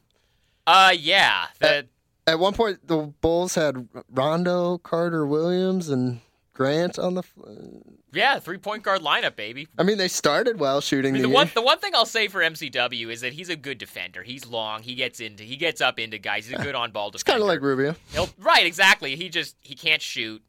[0.67, 1.87] Uh, yeah, the,
[2.27, 6.21] At one point, the Bulls had Rondo, Carter, Williams, and
[6.53, 7.21] Grant on the.
[7.21, 7.33] f-
[8.13, 9.67] yeah, three point guard lineup, baby.
[9.77, 11.27] I mean, they started well shooting I mean, the.
[11.29, 14.21] the one the one thing I'll say for MCW is that he's a good defender.
[14.21, 14.83] He's long.
[14.83, 16.47] He gets into he gets up into guys.
[16.47, 17.39] He's a good on ball it's defender.
[17.39, 17.95] kind of like Rubio.
[18.11, 19.15] He'll, right, exactly.
[19.15, 20.43] He just he can't shoot,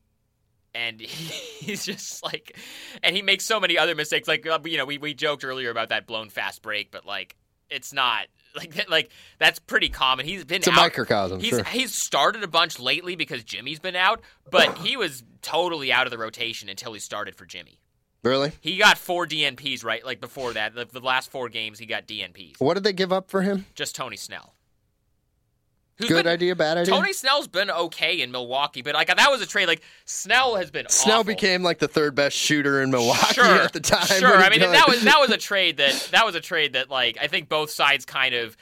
[0.75, 2.59] and he's just like,
[3.03, 4.27] and he makes so many other mistakes.
[4.27, 7.37] Like uh, you know, we we joked earlier about that blown fast break, but like
[7.71, 10.27] it's not like like that's pretty common.
[10.27, 11.65] He's been It's a microcosm, He's sure.
[11.65, 16.11] he's started a bunch lately because Jimmy's been out, but he was totally out of
[16.11, 17.79] the rotation until he started for Jimmy.
[18.23, 18.53] Really?
[18.61, 20.75] He got four DNPs right, like before that.
[20.75, 22.61] The, the last four games, he got DNPs.
[22.61, 23.67] What did they give up for him?
[23.75, 24.55] Just Tony Snell.
[25.97, 26.95] Who's Good been- idea, bad idea.
[26.95, 29.67] Tony Snell's been okay in Milwaukee, but like that was a trade.
[29.69, 31.25] Like Snell has been Snell awful.
[31.25, 33.45] became like the third best shooter in Milwaukee sure.
[33.45, 34.07] at the time.
[34.07, 36.91] Sure, I mean that was that was a trade that that was a trade that
[36.91, 38.57] like I think both sides kind of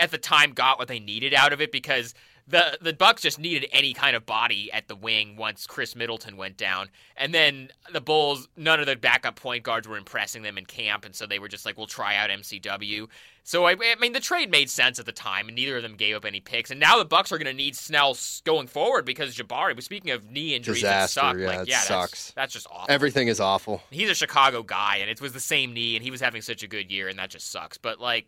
[0.00, 2.14] at the time got what they needed out of it because
[2.46, 6.36] the the Bucks just needed any kind of body at the wing once Khris Middleton
[6.36, 10.58] went down, and then the Bulls none of the backup point guards were impressing them
[10.58, 13.08] in camp, and so they were just like, we'll try out MCW.
[13.44, 15.96] So I, I mean the trade made sense at the time, and neither of them
[15.96, 19.04] gave up any picks, and now the Bucks are going to need Snell going forward
[19.04, 19.74] because Jabari.
[19.74, 22.32] But speaking of knee injuries Disaster, that suck, yeah, like yeah, that's- sucks.
[22.32, 23.82] That's, just awful Everything is awful.
[23.90, 26.62] he's a Chicago guy, and it was the same knee, and he was having such
[26.62, 27.78] a good year, and that just sucks.
[27.78, 28.26] But like,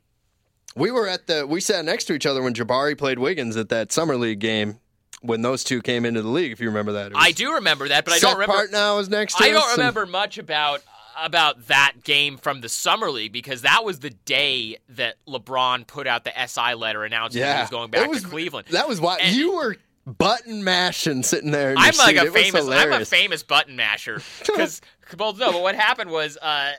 [0.76, 3.68] We were at the we sat next to each other when Jabari played Wiggins at
[3.68, 4.78] that summer league game
[5.22, 6.52] when those two came into the league.
[6.52, 8.68] If you remember that, I do remember that, but I don't remember.
[8.72, 10.82] Now is next to I don't and- remember much about
[11.16, 16.08] about that game from the summer league because that was the day that LeBron put
[16.08, 18.66] out the SI letter announcing yeah, he was going back was- to Cleveland.
[18.72, 21.70] That was why And- you were button mashing sitting there.
[21.78, 22.18] I'm like seat.
[22.18, 22.66] a It famous.
[22.68, 24.80] I'm a famous button masher because
[25.16, 26.72] well, no, but what happened was, uh,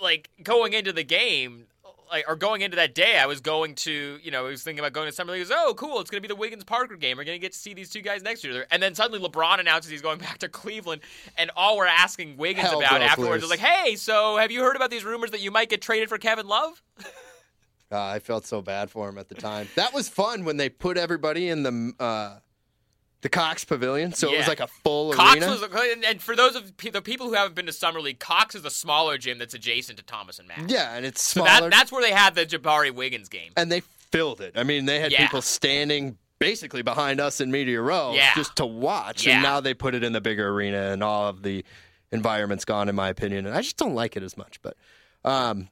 [0.00, 1.66] like going into the game,
[2.12, 4.80] like or going into that day, I was going to, you know, I was thinking
[4.80, 5.40] about going to summer league.
[5.40, 7.16] Was, oh, cool, it's gonna be the Wiggins Parker game.
[7.16, 9.26] We're gonna get to see these two guys next to each other, and then suddenly
[9.26, 11.02] LeBron announces he's going back to Cleveland,
[11.38, 13.44] and all we're asking Wiggins Hell about broke afterwards loose.
[13.44, 16.08] is like, hey, so have you heard about these rumors that you might get traded
[16.08, 16.82] for Kevin Love?
[17.00, 17.02] Uh,
[17.90, 19.68] I felt so bad for him at the time.
[19.76, 22.38] That was fun when they put everybody in the uh,
[23.22, 25.46] the Cox Pavilion, so it was like a full Cox arena.
[25.48, 28.54] was, and, and for those of the people who haven't been to summer league, Cox
[28.54, 30.68] is a smaller gym that's adjacent to Thomas and Mack.
[30.68, 31.62] yeah, and it's So smaller.
[31.62, 33.52] that, that's where they had the Jabari Wiggins game.
[33.56, 33.80] and they
[34.10, 34.52] filled it.
[34.56, 35.24] I mean, they had Yeah.
[35.24, 38.34] people standing basically behind us in Media Row Yeah.
[38.34, 39.24] just to watch.
[39.26, 39.34] Yeah.
[39.34, 41.64] And now they put it in the bigger arena, and all of the
[42.10, 43.46] environment's gone, in my opinion.
[43.46, 44.60] And I just don't like it as much.
[44.60, 44.76] But
[45.24, 45.68] um,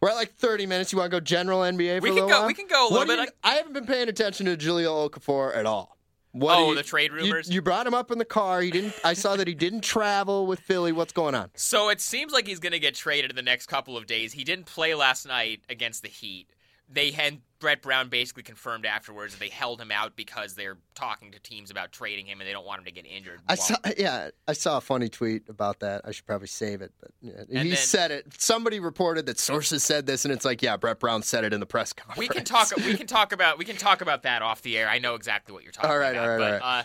[0.00, 0.90] we're at like 30 minutes.
[0.92, 2.46] You want to go general NBA for We a can little go- while?
[2.48, 3.26] we can go a little do bit.
[3.28, 5.96] you- I haven't been paying attention to Jahlil Okafor at all.
[6.32, 7.50] What Oh, you- the trade you- rumors?
[7.50, 8.60] You, brought him up in the car.
[8.60, 8.94] He didn't.
[9.04, 10.92] I saw that he didn't travel with Philly.
[10.92, 11.50] What's going on?
[11.54, 14.32] So it seems like he's going to get traded in the next couple of days.
[14.34, 16.46] He didn't play last night against the Heat.
[16.92, 21.30] They had Brett Brown basically confirmed afterwards that they held him out because they're talking
[21.32, 23.40] to teams about trading him and they don't want him to get injured.
[23.48, 26.00] I saw, yeah, I saw a funny tweet about that.
[26.04, 28.26] I should probably save it, but yeah, he then- said it.
[28.40, 31.60] Somebody reported that sources said this, and it's like, yeah, Brett Brown said it in
[31.60, 32.18] the press conference.
[32.18, 32.74] we can talk.
[32.76, 33.58] We can talk about.
[33.58, 34.88] We can talk about that off the air.
[34.88, 36.22] I know exactly what you're talking All right, about.
[36.24, 36.80] all right, but, all right.
[36.80, 36.84] Uh,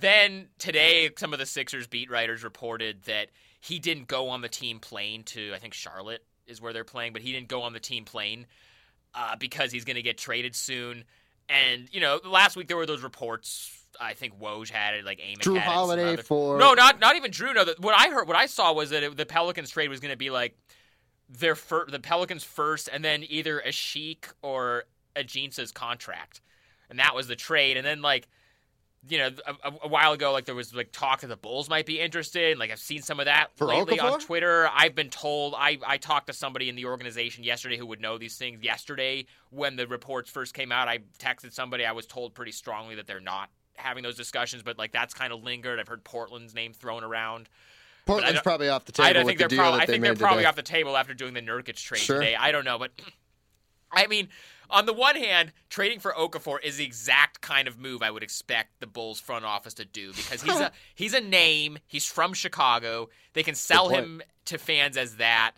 [0.00, 3.28] then today, some of the Sixers beat writers reported that
[3.60, 5.52] he didn't go on the team plane to.
[5.54, 8.46] I think Charlotte is where they're playing, but he didn't go on the team plane
[9.14, 11.04] uh, because he's going to get traded soon.
[11.48, 13.70] And you know, last week there were those reports.
[14.00, 16.98] I think Woj had it, like Amos Drew had it, Holiday other- for- no, not
[16.98, 17.52] not even Drew.
[17.52, 20.00] No, the, what I heard, what I saw was that it, the Pelicans trade was
[20.00, 20.56] going to be like
[21.28, 26.40] their fir- the Pelicans first, and then either Asik or Ajinça's contract,
[26.88, 27.76] and that was the trade.
[27.76, 28.28] And then like
[29.08, 29.30] you know
[29.64, 32.56] a, a- while ago, like there was like talk that the Bulls might be interested.
[32.58, 34.68] Like I've seen some of that For lately on Twitter.
[34.72, 38.16] I've been told I I talked to somebody in the organization yesterday who would know
[38.18, 38.62] these things.
[38.62, 41.84] Yesterday when the reports first came out, I texted somebody.
[41.84, 45.32] I was told pretty strongly that they're not having those discussions, but like that's kind
[45.32, 45.80] of lingered.
[45.80, 47.48] I've heard Portland's name thrown around.
[48.06, 49.80] Portland's probably off the table I don't think the they're probably.
[49.80, 50.48] I think they're probably today.
[50.48, 52.18] off the table after doing the Nurkic trade Sure.
[52.20, 52.34] today.
[52.36, 52.90] I don't know, but
[53.92, 54.28] I mean,
[54.72, 58.22] on the one hand, trading for Okafor is the exact kind of move I would
[58.22, 61.78] expect the Bulls front office to do because he's a he's a name.
[61.86, 63.10] He's from Chicago.
[63.34, 65.52] They can sell him to fans as that.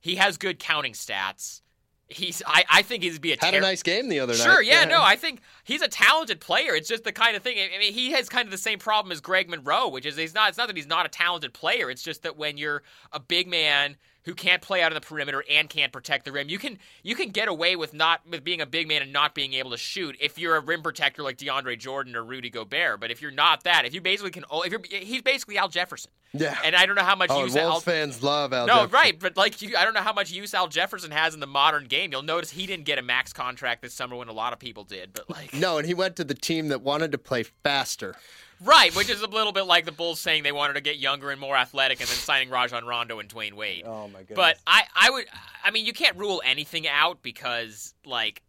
[0.00, 1.62] He has good counting stats.
[2.08, 4.44] He's I, I think he'd be a Had a nice game the other night.
[4.44, 6.76] Sure, yeah, no, I think he's a talented player.
[6.76, 7.56] It's just the kind of thing.
[7.58, 10.34] I mean, he has kind of the same problem as Greg Monroe, which is he's
[10.34, 10.50] not.
[10.50, 11.90] It's not that he's not a talented player.
[11.90, 13.96] It's just that when you're a big man
[14.26, 17.14] who can't play out on the perimeter and can't protect the rim, you can you
[17.14, 19.78] can get away with not with being a big man and not being able to
[19.78, 23.00] shoot if you're a rim protector like DeAndre Jordan or Rudy Gobert.
[23.00, 26.10] But if you're not that, if you basically can, if you're he's basically Al Jefferson.
[26.32, 26.58] Yeah.
[26.64, 28.66] and I don't know how much Oh, use and Al, fans love Al.
[28.66, 28.92] no, Jefferson.
[28.92, 31.46] right, but like you, I don't know how much use Al Jefferson has in the
[31.46, 32.10] modern game.
[32.12, 34.84] You'll notice he didn't get a max contract this summer when a lot of people
[34.84, 38.16] did, but like No, and he went to the team that wanted to play faster.
[38.60, 41.30] Right, which is a little bit like the Bulls saying they wanted to get younger
[41.30, 43.84] and more athletic, and then signing Rajon Rondo and Dwayne Wade.
[43.86, 44.36] Oh my goodness.
[44.36, 45.26] But I, I would,
[45.64, 48.42] I mean, you can't rule anything out because like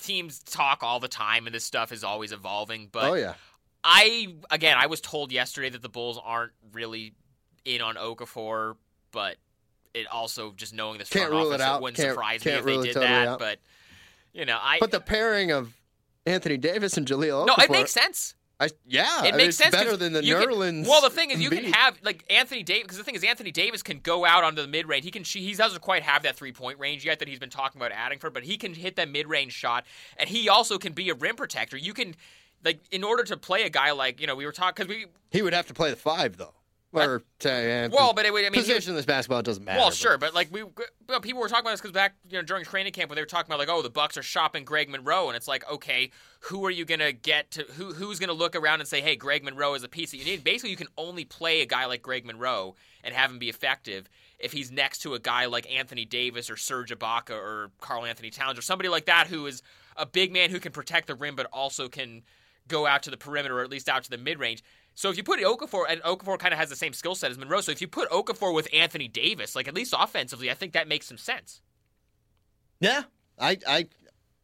[0.00, 2.88] teams talk all the time, and this stuff is always evolving.
[2.90, 3.34] But oh yeah,
[3.84, 7.14] I again, I was told yesterday that the Bulls aren't really
[7.64, 8.76] in on Okafor,
[9.12, 9.36] but
[9.94, 11.82] it also just knowing this Can't front rule it office, out.
[11.82, 13.28] wouldn't Can't- surprise me can't if they did totally that.
[13.28, 13.38] out.
[13.38, 13.58] But
[14.32, 15.74] you know, I but the pairing of
[16.24, 18.34] Anthony Davis and Jahlil no, it makes sense.
[18.62, 19.72] I, yeah, It makes sense.
[19.72, 20.86] better than the Nerlens.
[20.86, 23.50] well, the thing is, you can have like Anthony Davis because the thing is, Anthony
[23.50, 25.04] Davis can go out onto the mid range.
[25.04, 27.80] He can he doesn't quite have that three point range yet that he's been talking
[27.80, 29.84] about adding for, but he can hit that mid range shot,
[30.16, 31.76] and he also can be a rim protector.
[31.76, 32.14] You can
[32.64, 35.06] like in order to play a guy like you know we were talking because we
[35.32, 36.54] He would have to play the five though.
[36.94, 39.78] Or uh, well, but it I mean you- positionless basketball doesn't matter.
[39.78, 40.62] Well, but- sure, but like we,
[41.08, 43.22] well, people were talking about this because back you know during training camp when they
[43.22, 46.10] were talking about like, oh, the Bucks are shopping Greg Monroe, and it's like, okay,
[46.40, 47.62] who are you gonna get to?
[47.76, 50.24] Who who's gonna look around and say, hey, Greg Monroe is a piece that you
[50.24, 50.44] need?
[50.44, 54.08] Basically, you can only play a guy like Greg Monroe and have him be effective
[54.38, 58.58] if he's next to a guy like Anthony Davis or Serge Ibaka or Karl-Anthony Towns
[58.58, 59.62] or somebody like that who is
[59.96, 62.22] a big man who can protect the rim but also can
[62.68, 64.62] go out to the perimeter or at least out to the mid range.
[64.94, 67.38] So if you put Okafor, and Okafor kind of has the same skill set as
[67.38, 70.72] Monroe, so if you put Okafor with Anthony Davis, like at least offensively, I think
[70.74, 71.62] that makes some sense.
[72.80, 73.04] Yeah,
[73.38, 73.86] I, I,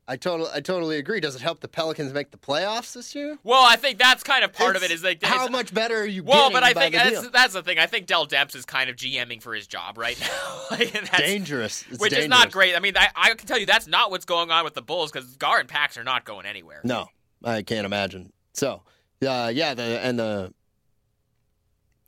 [0.07, 1.21] I totally, I totally agree.
[1.21, 3.37] Does it help the Pelicans make the playoffs this year?
[3.45, 4.83] Well, I think that's kind of part of.
[4.83, 6.23] It's- like how much better are you?
[6.25, 7.31] Well, but I think that's, deal?
[7.31, 7.79] that's the thing.
[7.79, 11.21] I think Dell Demps is kind of GMing for his job right now, Like, that's-
[11.21, 11.85] dangerous.
[11.91, 12.25] It's which dangerous.
[12.25, 12.75] is not great.
[12.75, 15.11] I mean, I, I can tell you that's not what's going on with the Bulls
[15.13, 16.81] because Gar and Pax are not going anywhere.
[16.85, 17.09] No,
[17.45, 18.33] I can't imagine.
[18.55, 18.83] So,
[19.27, 20.53] uh, yeah, the and the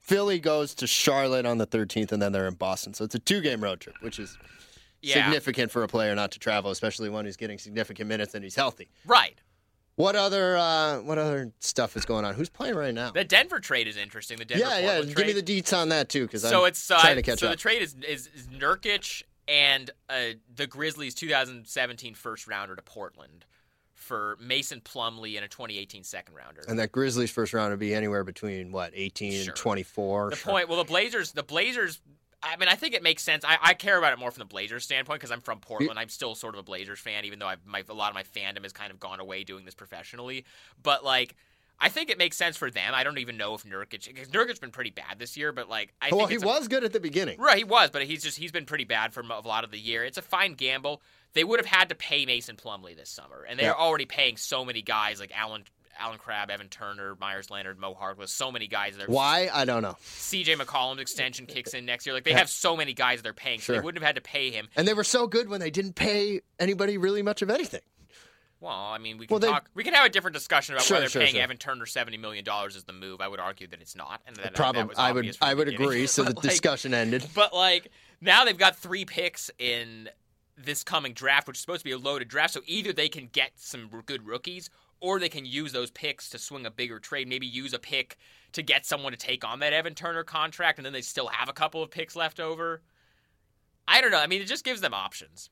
[0.00, 2.94] Philly goes to Charlotte on the 13th, and then they're in Boston.
[2.94, 4.36] So it's a two-game road trip, which is
[5.02, 5.14] Yeah.
[5.24, 8.56] significant for a player not to travel, especially one who's getting significant minutes and he's
[8.56, 8.88] healthy.
[9.06, 9.38] Right.
[9.96, 12.34] What other uh, what other stuff is going on?
[12.34, 13.10] Who's playing right now?
[13.10, 14.38] The Denver trade is interesting.
[14.38, 14.86] The Denver yeah, yeah.
[14.94, 17.22] Portland Give me the deets on that too, because so I'm it's uh, trying to
[17.22, 17.52] catch so up.
[17.52, 20.20] the trade is is, is Nurkic and uh,
[20.54, 23.44] the Grizzlies 2017 first rounder to Portland
[24.10, 26.62] for Mason Plumlee and a 2018 second rounder.
[26.68, 29.40] and that Grizzlies first round would be anywhere between what 18 Sure.
[29.52, 30.30] and 24.
[30.30, 30.52] the Sure.
[30.52, 32.00] point, well, the Blazers, the Blazers.
[32.42, 33.44] I mean, I think it makes sense.
[33.44, 35.98] I, I care about it more from the Blazers standpoint because I'm from Portland.
[35.98, 38.22] I'm still sort of a Blazers fan, even though I've, my, a lot of my
[38.24, 40.44] fandom has kind of gone away doing this professionally.
[40.82, 41.36] But like,
[41.78, 42.92] I think it makes sense for them.
[42.94, 45.92] I don't even know if Nurkic, because Nurkic's been pretty bad this year, but like,
[46.02, 47.38] I well, think he a- was good at the beginning.
[47.38, 49.78] Right, he was, but he's just he's been pretty bad for a lot of the
[49.78, 50.02] year.
[50.04, 51.00] It's a fine gamble.
[51.32, 53.74] They would have had to pay Mason Plumlee this summer, and they're Yeah.
[53.74, 55.64] already paying so many guys like Allen
[55.98, 58.96] Allen Crabbe, Evan Turner, Meyers Leonard, Mo Harkless, so many guys.
[58.96, 59.50] They're Why?
[59.52, 59.98] I don't know.
[60.02, 62.14] CJ McCollum's extension kicks in next year.
[62.14, 64.50] Like they have so many guys they're paying, so they wouldn't have had to pay
[64.50, 64.68] him.
[64.76, 67.82] And they were so good when they didn't pay anybody really much of anything.
[68.60, 69.68] Well, I mean, we can Well, they- talk.
[69.74, 71.42] We can have a different discussion about Sure, whether sure, paying sure.
[71.42, 73.20] Evan Turner seventy million dollars is the move.
[73.20, 75.66] I would argue that it's not, and that, that Probably, was I would, I would
[75.66, 75.86] beginning.
[75.86, 76.06] agree.
[76.06, 77.26] So the like, discussion ended.
[77.34, 77.88] But like
[78.22, 80.08] now they've got three picks in
[80.64, 82.54] this coming draft, which is supposed to be a loaded draft.
[82.54, 86.38] So either they can get some good rookies, or they can use those picks to
[86.38, 87.28] swing a bigger trade.
[87.28, 88.16] Maybe use a pick
[88.52, 91.48] to get someone to take on that Evan Turner contract, and then they still have
[91.48, 92.82] a couple of picks left over.
[93.88, 94.20] I don't know.
[94.20, 95.50] I mean, it just gives them options.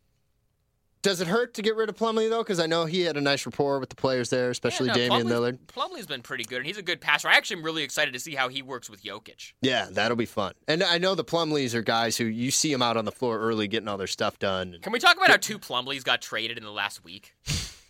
[1.03, 2.43] Does it hurt to get rid of Plumlee though?
[2.43, 4.99] Because I know he had a nice rapport with the players there, especially Yeah, no,
[4.99, 5.59] Damian Plumlee's- Lillard.
[5.69, 7.29] Plumlee's been pretty good, and he's a good passer.
[7.29, 9.53] I actually am really excited to see how he works with Jokic.
[9.63, 10.55] Yeah, that'll be fun.
[10.67, 13.39] And I know the Plumlees are guys who you see them out on the floor
[13.39, 14.79] early, getting all their stuff done.
[14.83, 17.35] Can we talk about how two Plumlees got traded in the last week?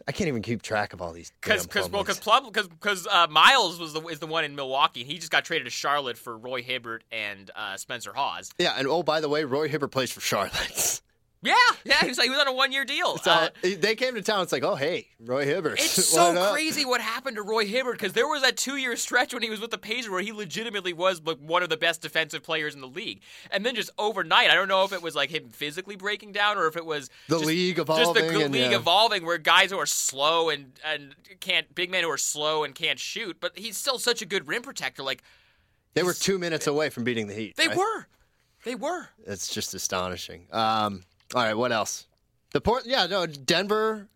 [0.06, 1.32] I can't even keep track of all these.
[1.42, 2.20] Because because well, Plumlees.
[2.22, 5.02] Plum because because uh, Miles was the is the one in Milwaukee.
[5.02, 8.50] and He just got traded to Charlotte for Roy Hibbert and uh, Spencer Hawes.
[8.58, 11.00] yeah, and oh by the way, Roy Hibbert plays for Charlotte.
[11.40, 13.16] Yeah, yeah, he was like he was on a one year deal.
[13.18, 14.42] so Uh, they came to town.
[14.42, 15.78] It's like, oh hey, Roy Hibbert.
[15.78, 19.32] it's so crazy what happened to Roy Hibbert because there was that two year stretch
[19.32, 22.02] when he was with the Pacers where he legitimately was like one of the best
[22.02, 23.20] defensive players in the league,
[23.52, 26.58] and then just overnight, I don't know if it was like him physically breaking down
[26.58, 28.76] or if it was The just- league just the evolving and, league yeah.
[28.76, 32.74] evolving where guys who are slow and and can't big men who are slow and
[32.74, 35.04] can't shoot, but he's still such a good rim protector.
[35.04, 35.22] Like
[35.94, 37.54] They were two minutes away from beating the Heat.
[37.56, 37.76] they right?
[37.76, 38.06] were,
[38.64, 39.10] they were.
[39.24, 40.48] It's just astonishing.
[40.50, 41.04] Um,
[41.34, 42.06] all right, what else?
[42.52, 44.08] The port, yeah, no, Denver.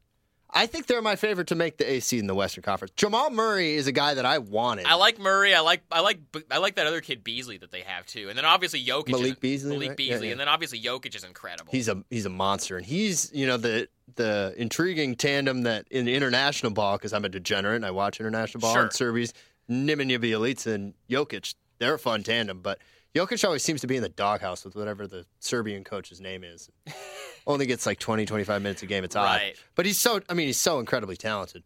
[0.54, 2.92] I think they're my favorite to make the AC in the Western Conference.
[2.94, 4.84] Jamal Murray is a guy that I wanted.
[4.84, 5.54] I like Murray.
[5.54, 6.18] I like I like
[6.50, 8.28] I like that other kid Beasley that they have too.
[8.28, 9.08] And then obviously Jokic.
[9.08, 9.96] Malik is, Beasley, Malik right?
[9.96, 10.30] Beasley, Yeah, yeah.
[10.32, 11.72] and then obviously Jokic is incredible.
[11.72, 16.06] He's a he's a monster, and he's you know the the intriguing tandem that in
[16.06, 18.82] international ball because I'm a degenerate and I watch international ball Sure.
[18.82, 19.32] and Serbies,
[19.70, 21.54] Nemanja Bjelica and Jokic.
[21.78, 22.78] They're a fun tandem, but
[23.14, 26.70] Jokic always seems to be in the doghouse with whatever the Serbian coach's name is.
[27.46, 29.04] Only gets like 20, 25 minutes a game.
[29.04, 29.56] It's odd, Right.
[29.74, 31.62] but he's so I mean he's so incredibly talented.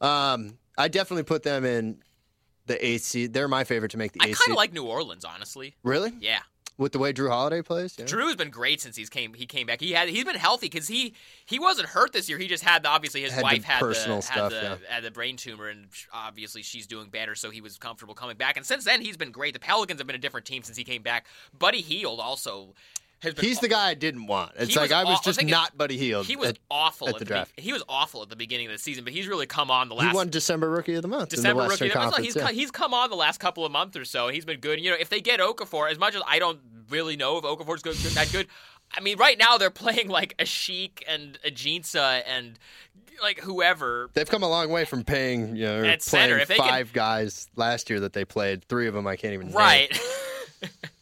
[0.00, 1.98] Um, I definitely put them in
[2.66, 3.26] the AC.
[3.26, 4.34] They're my favorite to make the I AC.
[4.34, 5.74] kind of like New Orleans, honestly.
[5.82, 6.38] really Yeah,
[6.78, 7.96] with the way Jrue Holiday plays.
[7.98, 8.06] Yeah.
[8.06, 9.80] Jrue's been great since he's came he came back.
[9.80, 11.12] He had he's been healthy because he
[11.44, 12.38] he wasn't hurt this year.
[12.38, 14.78] He just had the, obviously his Had the wife had personal the stuff, had the,
[14.82, 14.94] yeah.
[14.94, 18.56] had the brain tumor and obviously she's doing better, so he was comfortable coming back.
[18.56, 19.52] And since then he's been great.
[19.52, 21.26] The Pelicans have been a different team since he came back.
[21.58, 22.74] Buddy Hield also.
[23.40, 24.52] He's the guy I didn't want.
[24.56, 26.26] It's like was I was aw- just it- not Buddy Hield.
[26.26, 27.56] he was at- awful at the the, draft.
[27.56, 29.88] be- he was awful at the beginning of the season, but he's really come on
[29.88, 30.10] the last.
[30.10, 31.88] He won December Rookie of the Month December the rookie.
[31.90, 32.24] Conference.
[32.26, 32.50] He's, yeah.
[32.50, 34.28] he's come on the last couple of months or so.
[34.28, 34.80] He's been good.
[34.80, 36.60] You know, if they get Okafor, as much as I don't
[36.90, 38.46] really know if Okafor's good, good, that good,
[38.96, 42.58] I mean, right now they're playing like Asik and Ajinça and
[43.20, 44.10] like whoever.
[44.14, 46.92] They've come a long way from paying you know playing center, if they can- five
[46.92, 48.64] guys last year that they played.
[48.66, 49.56] Three of them I can't even name.
[49.56, 50.00] Right.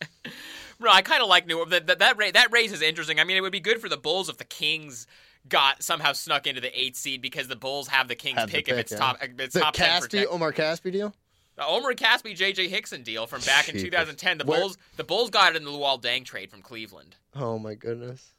[0.80, 3.18] no, I kind of like New that that that, that race is interesting.
[3.20, 5.06] I mean, it would be good for the Bulls if the Kings
[5.48, 8.56] got somehow snuck into the eighth seed because the Bulls have the Kings Have the
[8.56, 8.98] pick, if it's yeah.
[8.98, 10.30] top if it's The top ten Casspi, protect.
[10.32, 11.14] Omri Casspi deal.
[11.56, 12.68] The Omri Casspi, J.J.
[12.68, 14.38] Hickson deal from back in 2010.
[14.38, 17.16] The Where- Bulls, the Bulls got it in the Luol Deng trade from Cleveland.
[17.34, 18.32] Oh my goodness.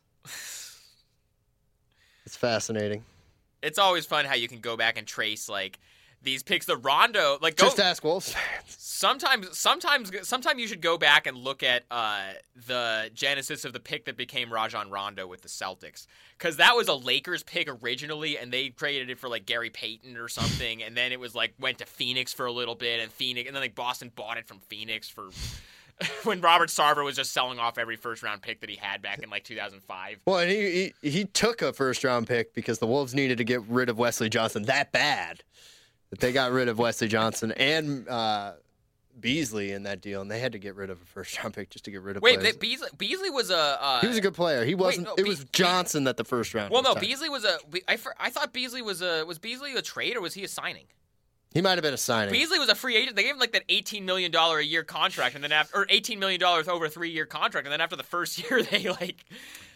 [2.26, 3.04] It's fascinating.
[3.64, 5.80] It's always fun how you can go back and trace like
[6.28, 6.66] these picks.
[6.66, 8.64] The Rondo, like go, Just ask Wolves fans.
[8.68, 12.34] sometimes, sometimes, sometimes you should go back and look at uh,
[12.68, 16.06] the genesis of the pick that became Rajon Rondo with the Celtics,
[16.38, 20.18] because that was a Lakers pick originally, and they traded it for like Gary Payton
[20.18, 23.12] or something, and then it was like went to Phoenix for a little bit, and
[23.12, 25.30] Phoenix, and then like Boston bought it from Phoenix for.
[26.26, 29.18] when Robert Sarver was just selling off every first round pick that he had back
[29.18, 30.20] in like 2005.
[30.28, 33.44] Well, and he, he he took a first round pick because the Wolves needed to
[33.44, 35.42] get rid of Wesley Johnson that bad
[36.10, 38.54] that they got rid of Wesley Johnson and uh,
[39.20, 41.70] Beasley in that deal, and they had to get rid of a first round pick
[41.70, 42.24] just to get rid of.
[42.24, 42.60] Wait.
[42.60, 43.78] Beasley, Beasley was a.
[43.82, 44.64] Uh, he was a good player.
[44.64, 45.08] He wasn't.
[45.08, 46.72] no, it Be- was Johnson that the first round.
[46.72, 47.02] Well, was no.
[47.02, 47.58] Beasley was a.
[47.88, 49.24] I, I thought Beasley was a.
[49.26, 50.86] Was Beasley a trade or was he a signing?
[51.54, 52.34] He might have been a signing.
[52.34, 53.16] Beasley was a free agent.
[53.16, 55.88] They gave him like that eighteen million dollar a year contract, and then after or
[55.90, 58.90] eighteen million dollars over a three year contract, and then after the first year, they
[58.90, 59.26] like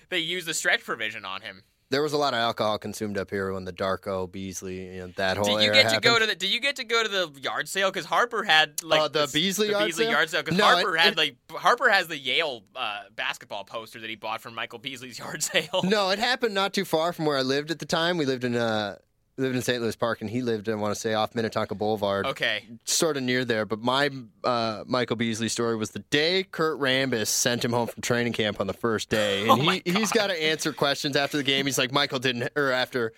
[0.09, 1.63] they used the stretch provision on him.
[1.91, 5.13] There was a lot of alcohol consumed up here when the Darko Beasley, you know,
[5.17, 6.03] that whole Did you get to happened.
[6.03, 6.35] go to the?
[6.35, 7.89] Did you get to go to the yard sale?
[7.91, 10.11] Because Harper had like Oh, the this- Beasley the yard Beasley sale?
[10.13, 10.41] yard sale.
[10.41, 14.09] Because No, Harper it- had it- like Harper has the Yale uh, basketball poster that
[14.09, 15.81] he bought from Michael Beasley's yard sale.
[15.83, 18.17] No, it happened not too far from where I lived at the time.
[18.17, 19.10] We lived in uh, we
[19.41, 19.81] lived in St.
[19.81, 22.25] Louis Park, and he lived, I want to say, off Minnetonka Boulevard.
[22.27, 22.65] Okay.
[22.85, 23.65] sort of near there.
[23.65, 24.09] But my
[24.43, 28.61] uh, Michael Beasley story was the day Kurt Rambis sent him home from training camp
[28.61, 31.65] on the first day, and Oh he he's got to answer questions after the game.
[31.65, 33.13] He's like Michael didn't, or after.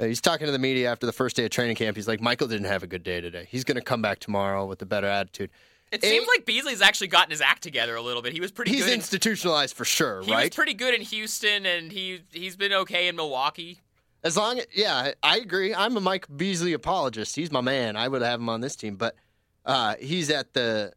[0.00, 1.96] uh, He's talking to the media after the first day of training camp.
[1.96, 3.46] He's like, Michael didn't have a good day today.
[3.50, 5.50] He's going to come back tomorrow with a better attitude.
[5.92, 8.32] It seems like Beasley's actually gotten his act together a little bit.
[8.32, 8.94] He was pretty He's good.
[8.94, 10.54] in- institutionalized for sure, he was right?
[10.54, 13.80] pretty good in Houston, and he he's been okay in Milwaukee.
[14.24, 15.74] As long as, yeah, I agree.
[15.74, 17.34] I'm a Mike Beasley apologist.
[17.34, 17.96] He's my man.
[17.96, 19.16] I would have him on this team, but
[19.66, 20.92] uh, he's at the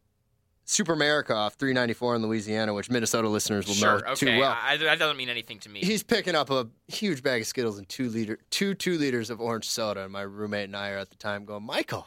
[0.64, 4.14] Super America off 394 in Louisiana, which Minnesota listeners will Sure, know okay.
[4.14, 4.56] too well.
[4.60, 5.80] I, that doesn't mean anything to me.
[5.80, 9.40] He's picking up a huge bag of Skittles and two liter, two two liters of
[9.40, 10.04] orange soda.
[10.04, 12.06] And my roommate and I are at the time going, Michael,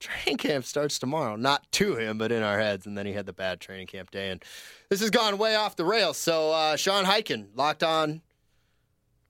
[0.00, 1.36] training camp starts tomorrow.
[1.36, 2.86] Not to him, but in our heads.
[2.86, 4.42] And then he had the bad training camp day, and
[4.90, 6.16] this has gone way off the rails.
[6.18, 8.20] So uh, Sean Highkin, locked on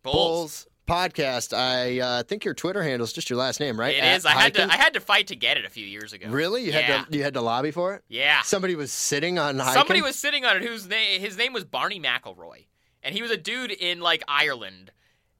[0.02, 0.14] Bulls.
[0.14, 1.56] Bulls podcast.
[1.56, 3.94] I uh, think your Twitter handle is just your last name, right?
[3.94, 4.26] It At is.
[4.26, 4.64] I had to.
[4.64, 6.28] I had to fight to get it a few years ago.
[6.28, 6.64] Really?
[6.64, 6.80] You yeah.
[6.80, 8.02] had to you had to lobby for it?
[8.08, 8.42] Yeah.
[8.42, 9.58] Somebody was sitting on?
[9.58, 12.66] Somebody was sitting on it whose name his name was Barney McElroy,
[13.02, 14.90] and he was a dude in like Ireland.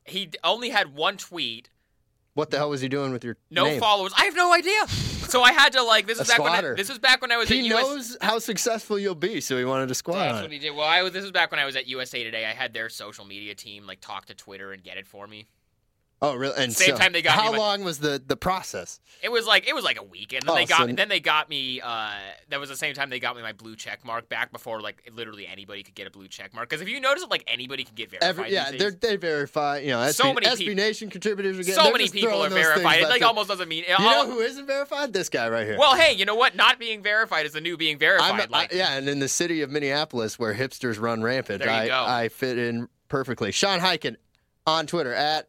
[0.05, 1.71] He only had one tweet,
[2.35, 3.81] What the hell was he doing with your no name?
[3.81, 4.13] followers.
[4.17, 4.87] I have no idea.
[5.29, 7.37] So I had to like this is back when I, this was back when I
[7.37, 7.83] was He at US.
[7.83, 10.75] knows how successful you'll be, so he wanted to squat That's what he did.
[10.75, 11.13] Well, I was.
[11.13, 12.47] This was back when I was at USA Today.
[12.47, 15.47] I had their social media team like talk to Twitter and get it for me.
[16.21, 16.55] Oh, really?
[16.57, 18.99] And Same so, time they got me How long was the the process?
[19.23, 21.09] It was like it was like a week, and then Oh, they got so- then
[21.09, 21.81] they got me.
[21.81, 22.11] Uh,
[22.49, 25.09] that was the same time they got me my blue check mark back before like
[25.15, 26.69] literally anybody could get a blue check mark.
[26.69, 28.29] Because if you notice, it, like anybody can get verified.
[28.29, 29.79] Every, yeah, they they verify.
[29.79, 31.85] You know, SB, So many SB peop- Nation contributors are getting.
[31.85, 33.01] so many people are verified.
[33.01, 33.85] It like almost doesn't mean.
[33.89, 35.13] You know who isn't verified?
[35.13, 35.79] This guy right here.
[35.79, 36.57] well, hey, you know what?
[36.57, 38.41] Not being verified is the new being verified.
[38.41, 42.23] I'm, like, I, yeah, and in the city of Minneapolis, where hipsters run rampant, I.
[42.25, 43.53] I fit in perfectly.
[43.53, 44.17] Sean Highkin
[44.67, 45.49] on Twitter at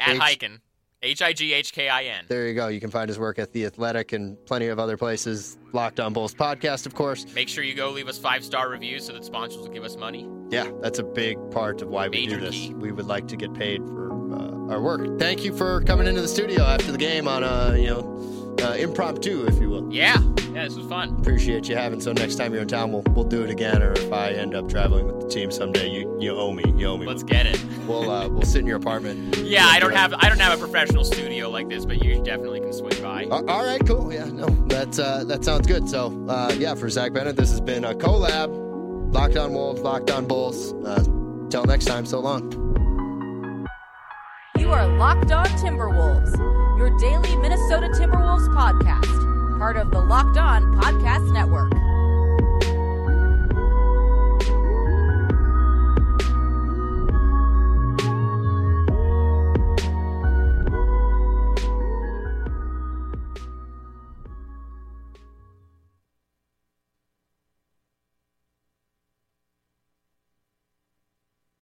[0.00, 0.58] at H- Highkin,
[1.02, 2.24] H I G H K I N.
[2.28, 2.68] there you go.
[2.68, 5.56] You can find his work at the Athletic and plenty of other places.
[5.72, 7.24] Locked on Bulls podcast, of course.
[7.34, 9.96] Make sure you go leave us five star reviews so that sponsors will give us
[9.96, 10.28] money.
[10.50, 12.50] Yeah, that's a big part of why we do this.
[12.54, 12.74] key.
[12.74, 15.18] We would like to get paid for uh, our work.
[15.18, 18.74] Thank you for coming into the studio after the game on a you know uh,
[18.74, 19.92] impromptu, if you will.
[19.92, 20.20] Yeah,
[20.52, 21.16] yeah, this was fun.
[21.20, 22.00] Appreciate you having.
[22.00, 23.82] So next time you're in town, we'll we'll do it again.
[23.82, 26.64] Or if I end up traveling with the team someday, you you owe me.
[26.76, 27.06] You owe me.
[27.06, 27.62] Let's get it.
[27.86, 29.36] We'll uh, we'll sit in your apartment.
[29.50, 32.60] Yeah, I don't have I don't have a professional studio like this, but you definitely
[32.60, 33.24] can swing by.
[33.24, 34.12] Uh, all right, cool.
[34.12, 35.88] Yeah, no, that's uh, that sounds good.
[35.88, 38.48] So, uh, yeah, for Zach Bennett, this has been a collab.
[39.12, 40.72] Locked on Wolves, Locked on Bulls.
[40.84, 41.02] Uh,
[41.50, 42.52] till next time, so long.
[44.56, 46.30] You are Locked On Timberwolves,
[46.80, 51.70] your daily Minnesota Timberwolves podcast, part of the Locked On Podcast Network.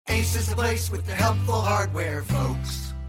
[0.09, 2.86] Ace is the place with the helpful hardware, folks.